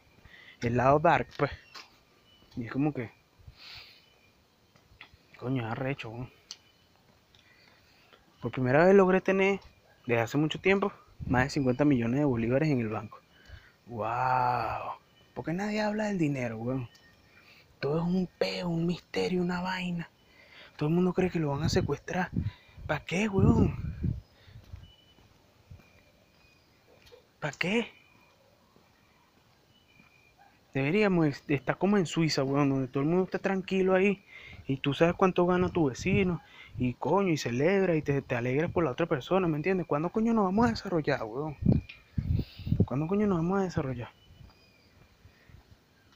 El 0.63 0.77
lado 0.77 0.99
dark, 0.99 1.27
pues. 1.37 1.51
Y 2.57 2.65
es 2.67 2.73
como 2.73 2.93
que... 2.93 3.11
Coño, 5.39 5.67
arrecho, 5.67 6.11
weón. 6.11 6.31
Por 8.41 8.53
primera 8.53 8.85
vez 8.85 8.95
logré 8.95 9.21
tener, 9.21 9.61
desde 10.07 10.23
hace 10.23 10.39
mucho 10.39 10.61
tiempo, 10.61 10.93
más 11.27 11.45
de 11.45 11.51
50 11.51 11.85
millones 11.85 12.21
de 12.21 12.25
bolívares 12.25 12.69
en 12.71 12.81
el 12.81 12.89
banco. 12.89 13.19
¡Wow! 13.87 14.97
¿Por 15.35 15.45
qué 15.45 15.53
nadie 15.53 15.81
habla 15.81 16.07
del 16.07 16.19
dinero, 16.19 16.59
weón? 16.59 16.89
Todo 17.81 17.99
es 17.99 18.05
un 18.05 18.29
peo, 18.39 18.69
un 18.69 18.87
misterio, 18.87 19.43
una 19.43 19.63
vaina. 19.63 20.11
Todo 20.77 20.89
el 20.89 20.95
mundo 20.95 21.13
cree 21.13 21.31
que 21.31 21.39
lo 21.39 21.51
van 21.51 21.63
a 21.63 21.69
secuestrar. 21.69 22.31
¿Para 22.87 23.05
qué, 23.05 23.29
weón? 23.29 23.90
¿Para 27.41 27.57
qué? 27.57 27.87
Deberíamos 30.75 31.43
estar 31.49 31.79
como 31.79 31.97
en 31.97 32.07
Suiza, 32.07 32.45
weón, 32.45 32.69
donde 32.69 32.89
todo 32.89 33.03
el 33.03 33.09
mundo 33.09 33.25
está 33.25 33.39
tranquilo 33.39 33.95
ahí 33.95 34.23
y 34.69 34.77
tú 34.77 34.95
sabes 34.95 35.15
cuánto 35.15 35.47
gana 35.47 35.71
tu 35.71 35.89
vecino 35.89 36.41
y 36.79 36.95
coño, 36.95 37.33
y 37.33 37.37
celebra 37.37 37.97
y 37.97 38.03
te, 38.03 38.23
te 38.23 38.37
alegras 38.37 38.71
por 38.71 38.85
la 38.85 38.93
otra 38.93 39.07
persona, 39.07 39.49
¿me 39.49 39.57
entiendes? 39.57 39.87
¿Cuándo 39.87 40.11
coño 40.11 40.33
nos 40.33 40.45
vamos 40.45 40.67
a 40.67 40.71
desarrollar, 40.71 41.25
weón? 41.25 41.57
¿Cuándo 42.85 43.07
coño 43.07 43.27
nos 43.27 43.39
vamos 43.39 43.61
a 43.61 43.65
desarrollar? 43.65 44.11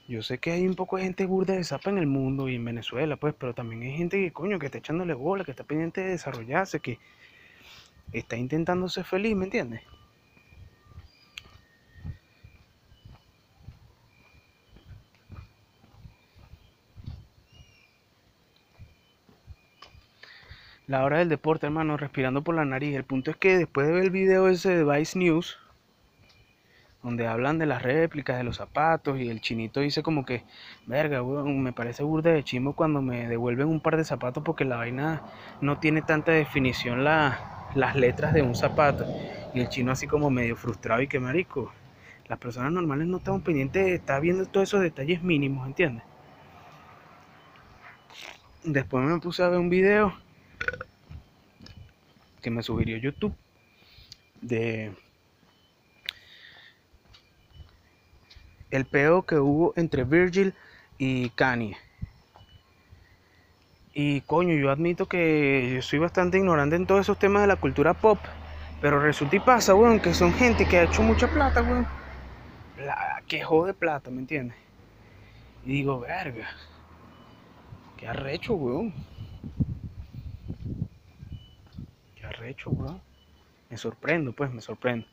Yo 0.07 0.21
sé 0.21 0.37
que 0.37 0.51
hay 0.51 0.67
un 0.67 0.75
poco 0.75 0.97
de 0.97 1.03
gente 1.03 1.25
burda 1.25 1.55
de 1.55 1.63
zapa 1.63 1.89
en 1.89 1.97
el 1.97 2.07
mundo 2.07 2.47
y 2.47 2.55
en 2.55 2.63
Venezuela, 2.63 3.17
pues, 3.17 3.33
pero 3.37 3.55
también 3.55 3.81
hay 3.81 3.97
gente 3.97 4.21
que, 4.21 4.31
coño, 4.31 4.59
que 4.59 4.67
está 4.67 4.77
echándole 4.77 5.15
bola, 5.15 5.43
que 5.43 5.51
está 5.51 5.63
pendiente 5.63 6.01
de 6.01 6.11
desarrollarse, 6.11 6.79
que 6.79 6.99
está 8.13 8.37
intentando 8.37 8.87
ser 8.87 9.03
feliz, 9.03 9.35
¿me 9.35 9.45
entiendes? 9.45 9.81
La 20.87 21.03
hora 21.03 21.17
del 21.17 21.29
deporte, 21.29 21.65
hermano, 21.65 21.97
respirando 21.97 22.43
por 22.43 22.53
la 22.53 22.63
nariz. 22.63 22.95
El 22.95 23.05
punto 23.05 23.31
es 23.31 23.37
que 23.37 23.57
después 23.57 23.87
de 23.87 23.93
ver 23.93 24.03
el 24.03 24.11
video 24.11 24.47
ese 24.47 24.77
de 24.77 24.83
Vice 24.83 25.17
News, 25.17 25.57
donde 27.01 27.25
hablan 27.25 27.57
de 27.57 27.65
las 27.65 27.81
réplicas 27.81 28.37
de 28.37 28.43
los 28.43 28.57
zapatos 28.57 29.19
y 29.19 29.27
el 29.27 29.41
chinito 29.41 29.79
dice 29.79 30.03
como 30.03 30.25
que, 30.25 30.43
verga, 30.85 31.23
me 31.23 31.73
parece 31.73 32.03
burda 32.03 32.29
de 32.31 32.43
chimo 32.43 32.73
cuando 32.73 33.01
me 33.01 33.27
devuelven 33.27 33.67
un 33.67 33.79
par 33.79 33.97
de 33.97 34.03
zapatos 34.03 34.43
porque 34.43 34.63
la 34.63 34.77
vaina 34.77 35.23
no 35.59 35.79
tiene 35.79 36.03
tanta 36.03 36.31
definición 36.33 37.03
la, 37.03 37.69
las 37.73 37.95
letras 37.95 38.35
de 38.35 38.43
un 38.43 38.53
zapato. 38.53 39.07
Y 39.55 39.61
el 39.61 39.69
chino 39.69 39.91
así 39.91 40.05
como 40.05 40.29
medio 40.29 40.55
frustrado 40.55 41.01
y 41.01 41.07
que 41.07 41.19
marico. 41.19 41.71
Las 42.27 42.37
personas 42.37 42.71
normales 42.71 43.07
no 43.07 43.17
estamos 43.17 43.41
pendientes 43.41 43.87
estar 43.87 44.21
viendo 44.21 44.45
todos 44.45 44.69
esos 44.69 44.81
detalles 44.81 45.23
mínimos, 45.23 45.65
¿entiendes? 45.65 46.03
Después 48.63 49.03
me 49.03 49.19
puse 49.19 49.41
a 49.41 49.49
ver 49.49 49.59
un 49.59 49.69
video 49.69 50.24
que 52.41 52.49
me 52.49 52.61
sugirió 52.61 52.97
YouTube 52.97 53.33
de 54.41 54.93
el 58.71 58.85
peo 58.85 59.23
que 59.23 59.37
hubo 59.37 59.73
entre 59.75 60.03
Virgil 60.03 60.53
y 60.97 61.29
Kanye. 61.31 61.77
Y 63.93 64.21
coño, 64.21 64.53
yo 64.55 64.69
admito 64.69 65.07
que 65.07 65.71
yo 65.75 65.81
soy 65.81 65.99
bastante 65.99 66.37
ignorante 66.37 66.75
en 66.75 66.85
todos 66.85 67.01
esos 67.01 67.17
temas 67.17 67.41
de 67.41 67.47
la 67.47 67.55
cultura 67.55 67.93
pop. 67.93 68.19
Pero 68.81 68.99
resulta 68.99 69.37
y 69.37 69.39
pasa, 69.39 69.73
weón, 69.73 69.99
que 69.99 70.13
son 70.13 70.33
gente 70.33 70.67
que 70.67 70.77
ha 70.77 70.83
hecho 70.83 71.01
mucha 71.01 71.27
plata, 71.27 71.61
weón. 71.61 71.87
La, 72.77 73.23
que 73.25 73.41
jode 73.41 73.73
plata, 73.73 74.11
¿me 74.11 74.19
entiendes? 74.19 74.57
Y 75.65 75.69
digo, 75.69 76.01
verga. 76.01 76.49
Qué 77.97 78.07
arrecho, 78.07 78.55
weón. 78.55 78.93
Hecho, 82.49 82.71
Me 83.69 83.77
sorprendo, 83.77 84.33
pues, 84.33 84.51
me 84.51 84.61
sorprendo. 84.61 85.07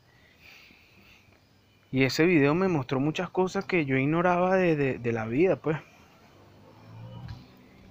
Y 1.93 2.05
ese 2.05 2.25
video 2.25 2.55
me 2.55 2.67
mostró 2.67 2.99
muchas 2.99 3.29
cosas 3.29 3.65
que 3.65 3.85
yo 3.85 3.95
ignoraba 3.97 4.55
de, 4.55 4.99
la 5.13 5.25
vida, 5.25 5.57
pues. 5.57 5.77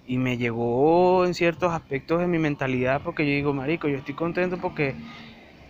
Y 0.08 0.18
me 0.18 0.36
llegó 0.38 1.24
en 1.24 1.34
ciertos 1.34 1.72
aspectos 1.72 2.18
de 2.18 2.26
mi 2.26 2.40
mentalidad 2.40 3.00
porque 3.04 3.24
yo 3.24 3.32
digo, 3.32 3.54
marico, 3.54 3.86
yo 3.86 3.98
estoy 3.98 4.14
contento 4.14 4.58
porque 4.58 4.96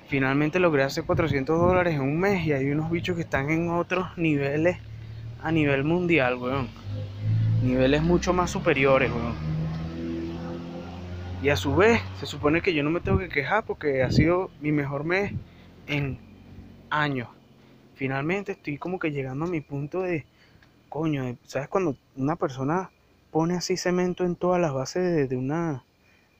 finalmente 0.08 0.58
logré 0.58 0.82
hacer 0.82 1.04
400 1.04 1.60
dólares 1.60 1.96
en 1.96 2.00
un 2.00 2.18
mes 2.18 2.46
y 2.46 2.52
hay 2.52 2.70
unos 2.70 2.90
bichos 2.90 3.16
que 3.16 3.22
están 3.22 3.50
en 3.50 3.68
otros 3.68 4.08
niveles 4.16 4.78
a 5.42 5.52
nivel 5.52 5.84
mundial, 5.84 6.36
weón. 6.36 6.68
Niveles 7.62 8.02
mucho 8.02 8.32
más 8.32 8.50
superiores, 8.50 9.10
weón. 9.12 9.61
Y 11.42 11.48
a 11.48 11.56
su 11.56 11.74
vez, 11.74 12.00
se 12.20 12.26
supone 12.26 12.60
que 12.60 12.72
yo 12.72 12.84
no 12.84 12.90
me 12.90 13.00
tengo 13.00 13.18
que 13.18 13.28
quejar 13.28 13.64
porque 13.64 14.04
ha 14.04 14.12
sido 14.12 14.52
mi 14.60 14.70
mejor 14.70 15.02
mes 15.02 15.32
en 15.88 16.16
años. 16.88 17.28
Finalmente 17.94 18.52
estoy 18.52 18.78
como 18.78 19.00
que 19.00 19.10
llegando 19.10 19.46
a 19.46 19.48
mi 19.48 19.60
punto 19.60 20.02
de, 20.02 20.24
coño, 20.88 21.36
¿sabes 21.44 21.66
cuando 21.66 21.96
una 22.14 22.36
persona 22.36 22.92
pone 23.32 23.54
así 23.56 23.76
cemento 23.76 24.24
en 24.24 24.36
todas 24.36 24.60
las 24.60 24.72
bases 24.72 25.28
de, 25.28 25.36
una 25.36 25.82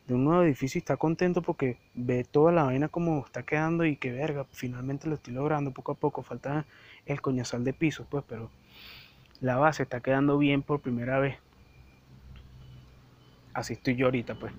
de 0.07 0.15
un 0.15 0.23
nuevo 0.23 0.45
edificio 0.45 0.79
y 0.79 0.83
está 0.83 0.97
contento 0.97 1.43
porque 1.43 1.79
ve 1.95 2.23
toda 2.23 2.53
la 2.53 2.63
vaina 2.63 2.87
como 2.87 3.27
está 3.27 3.43
quedando 3.43 3.85
y 3.85 3.97
que 3.97 4.13
verga, 4.13 4.47
finalmente 4.53 5.09
lo 5.09 5.17
estoy 5.17 5.35
logrando 5.35 5.73
poco 5.73 5.91
a 5.91 5.97
poco, 5.97 6.23
falta 6.23 6.65
el 7.07 7.21
coñazal 7.21 7.65
de 7.65 7.73
piso, 7.73 8.07
pues, 8.09 8.23
pero 8.29 8.51
la 9.41 9.57
base 9.57 9.83
está 9.83 9.99
quedando 9.99 10.39
bien 10.39 10.63
por 10.63 10.79
primera 10.79 11.19
vez. 11.19 11.39
Así 13.53 13.73
estoy 13.73 13.97
yo 13.97 14.07
ahorita, 14.07 14.37
pues. 14.37 14.53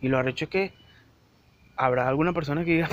Y 0.00 0.08
lo 0.08 0.18
arrecho 0.18 0.44
es 0.44 0.50
que 0.50 0.72
habrá 1.76 2.08
alguna 2.08 2.32
persona 2.32 2.64
que 2.64 2.72
diga 2.72 2.88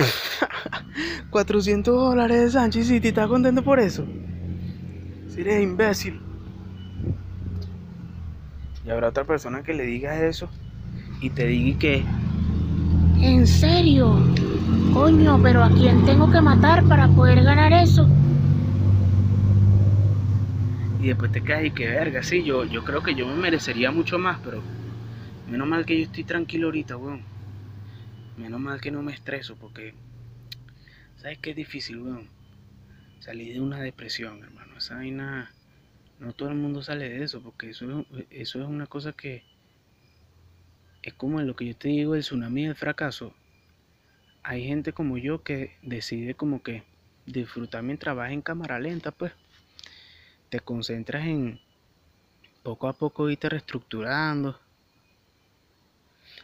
400 1.30 1.94
dólares 1.94 2.40
de 2.40 2.50
Sánchez 2.50 2.86
City, 2.88 3.08
¿estás 3.08 3.28
contento 3.28 3.62
por 3.62 3.78
eso? 3.80 4.06
Si 5.28 5.40
eres 5.40 5.62
imbécil. 5.62 6.20
Y 8.84 8.90
habrá 8.90 9.08
otra 9.08 9.24
persona 9.24 9.62
que 9.62 9.74
le 9.74 9.84
diga 9.84 10.24
eso 10.24 10.48
y 11.20 11.30
te 11.30 11.46
diga 11.46 11.78
que... 11.78 12.04
¿En 13.20 13.46
serio? 13.46 14.18
Coño, 14.92 15.40
pero 15.42 15.64
¿a 15.64 15.70
quién 15.70 16.04
tengo 16.04 16.30
que 16.30 16.40
matar 16.40 16.84
para 16.84 17.08
poder 17.08 17.42
ganar 17.42 17.72
eso? 17.72 18.08
Y 21.00 21.08
después 21.08 21.32
te 21.32 21.42
caes 21.42 21.66
y 21.66 21.70
que 21.70 21.86
verga, 21.86 22.22
sí, 22.22 22.42
yo, 22.44 22.64
yo 22.64 22.84
creo 22.84 23.02
que 23.02 23.14
yo 23.14 23.26
me 23.26 23.34
merecería 23.34 23.90
mucho 23.90 24.18
más, 24.18 24.38
pero 24.44 24.62
Menos 25.48 25.68
mal 25.68 25.86
que 25.86 25.96
yo 25.96 26.06
estoy 26.06 26.24
tranquilo 26.24 26.66
ahorita, 26.66 26.96
weón. 26.96 27.22
Menos 28.36 28.58
mal 28.60 28.80
que 28.80 28.90
no 28.90 29.02
me 29.02 29.12
estreso 29.12 29.54
porque... 29.54 29.94
¿Sabes 31.18 31.38
qué 31.38 31.50
es 31.50 31.56
difícil, 31.56 32.02
weón? 32.02 32.28
Salir 33.20 33.54
de 33.54 33.60
una 33.60 33.80
depresión, 33.80 34.42
hermano. 34.42 34.76
Esa 34.76 34.96
vaina... 34.96 35.52
No 36.18 36.32
todo 36.32 36.48
el 36.48 36.56
mundo 36.56 36.82
sale 36.82 37.08
de 37.10 37.22
eso 37.22 37.42
porque 37.42 37.70
eso, 37.70 38.06
eso 38.30 38.60
es 38.60 38.66
una 38.66 38.86
cosa 38.86 39.12
que... 39.12 39.44
Es 41.02 41.14
como 41.14 41.38
en 41.38 41.46
lo 41.46 41.54
que 41.54 41.66
yo 41.66 41.76
te 41.76 41.88
digo, 41.88 42.16
el 42.16 42.22
tsunami 42.22 42.64
del 42.66 42.74
fracaso. 42.74 43.32
Hay 44.42 44.66
gente 44.66 44.92
como 44.92 45.16
yo 45.16 45.44
que 45.44 45.76
decide 45.82 46.34
como 46.34 46.60
que 46.62 46.82
disfrutar 47.24 47.84
mientras 47.84 48.16
vas 48.16 48.32
en 48.32 48.42
cámara 48.42 48.80
lenta, 48.80 49.12
pues. 49.12 49.32
Te 50.48 50.58
concentras 50.58 51.24
en 51.24 51.60
poco 52.64 52.88
a 52.88 52.94
poco 52.94 53.30
irte 53.30 53.48
reestructurando 53.48 54.65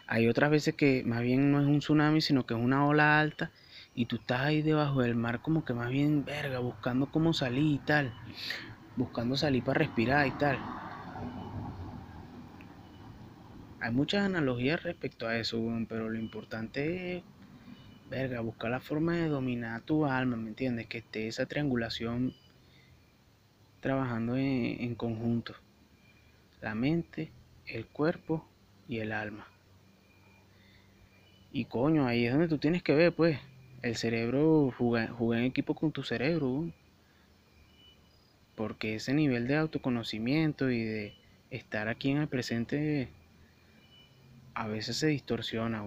hay 0.06 0.28
otras 0.28 0.50
veces 0.50 0.74
que 0.74 1.02
más 1.04 1.22
bien 1.22 1.52
no 1.52 1.60
es 1.60 1.66
un 1.66 1.78
tsunami, 1.78 2.20
sino 2.20 2.44
que 2.46 2.54
es 2.54 2.60
una 2.60 2.86
ola 2.86 3.20
alta 3.20 3.50
y 3.94 4.06
tú 4.06 4.16
estás 4.16 4.40
ahí 4.42 4.62
debajo 4.62 5.02
del 5.02 5.14
mar 5.14 5.40
como 5.40 5.64
que 5.64 5.74
más 5.74 5.90
bien, 5.90 6.24
verga, 6.24 6.58
buscando 6.58 7.06
cómo 7.06 7.32
salir 7.32 7.64
y 7.74 7.78
tal. 7.78 8.12
Buscando 8.96 9.36
salir 9.36 9.62
para 9.62 9.78
respirar 9.78 10.26
y 10.26 10.32
tal. 10.32 10.58
Hay 13.80 13.92
muchas 13.92 14.24
analogías 14.24 14.82
respecto 14.82 15.26
a 15.26 15.36
eso, 15.36 15.60
pero 15.88 16.08
lo 16.08 16.18
importante 16.18 17.16
es, 17.16 17.24
verga, 18.10 18.40
buscar 18.40 18.70
la 18.70 18.80
forma 18.80 19.16
de 19.16 19.28
dominar 19.28 19.82
tu 19.82 20.06
alma, 20.06 20.36
¿me 20.36 20.50
entiendes? 20.50 20.86
Que 20.86 20.98
esté 20.98 21.26
esa 21.26 21.46
triangulación 21.46 22.32
trabajando 23.80 24.36
en, 24.36 24.80
en 24.80 24.94
conjunto. 24.94 25.54
La 26.60 26.74
mente, 26.76 27.32
el 27.66 27.86
cuerpo 27.86 28.46
y 28.88 28.98
el 28.98 29.10
alma. 29.10 29.51
Y 31.54 31.66
coño, 31.66 32.06
ahí 32.06 32.24
es 32.24 32.32
donde 32.32 32.48
tú 32.48 32.56
tienes 32.56 32.82
que 32.82 32.94
ver, 32.94 33.12
pues, 33.12 33.38
el 33.82 33.96
cerebro, 33.96 34.72
jugar, 34.78 35.14
en 35.20 35.44
equipo 35.44 35.74
con 35.74 35.92
tu 35.92 36.02
cerebro. 36.02 36.70
Porque 38.54 38.94
ese 38.94 39.12
nivel 39.12 39.46
de 39.46 39.56
autoconocimiento 39.56 40.70
y 40.70 40.82
de 40.82 41.14
estar 41.50 41.88
aquí 41.88 42.10
en 42.10 42.18
el 42.18 42.28
presente 42.28 43.08
a 44.54 44.66
veces 44.66 44.96
se 44.96 45.08
distorsiona. 45.08 45.82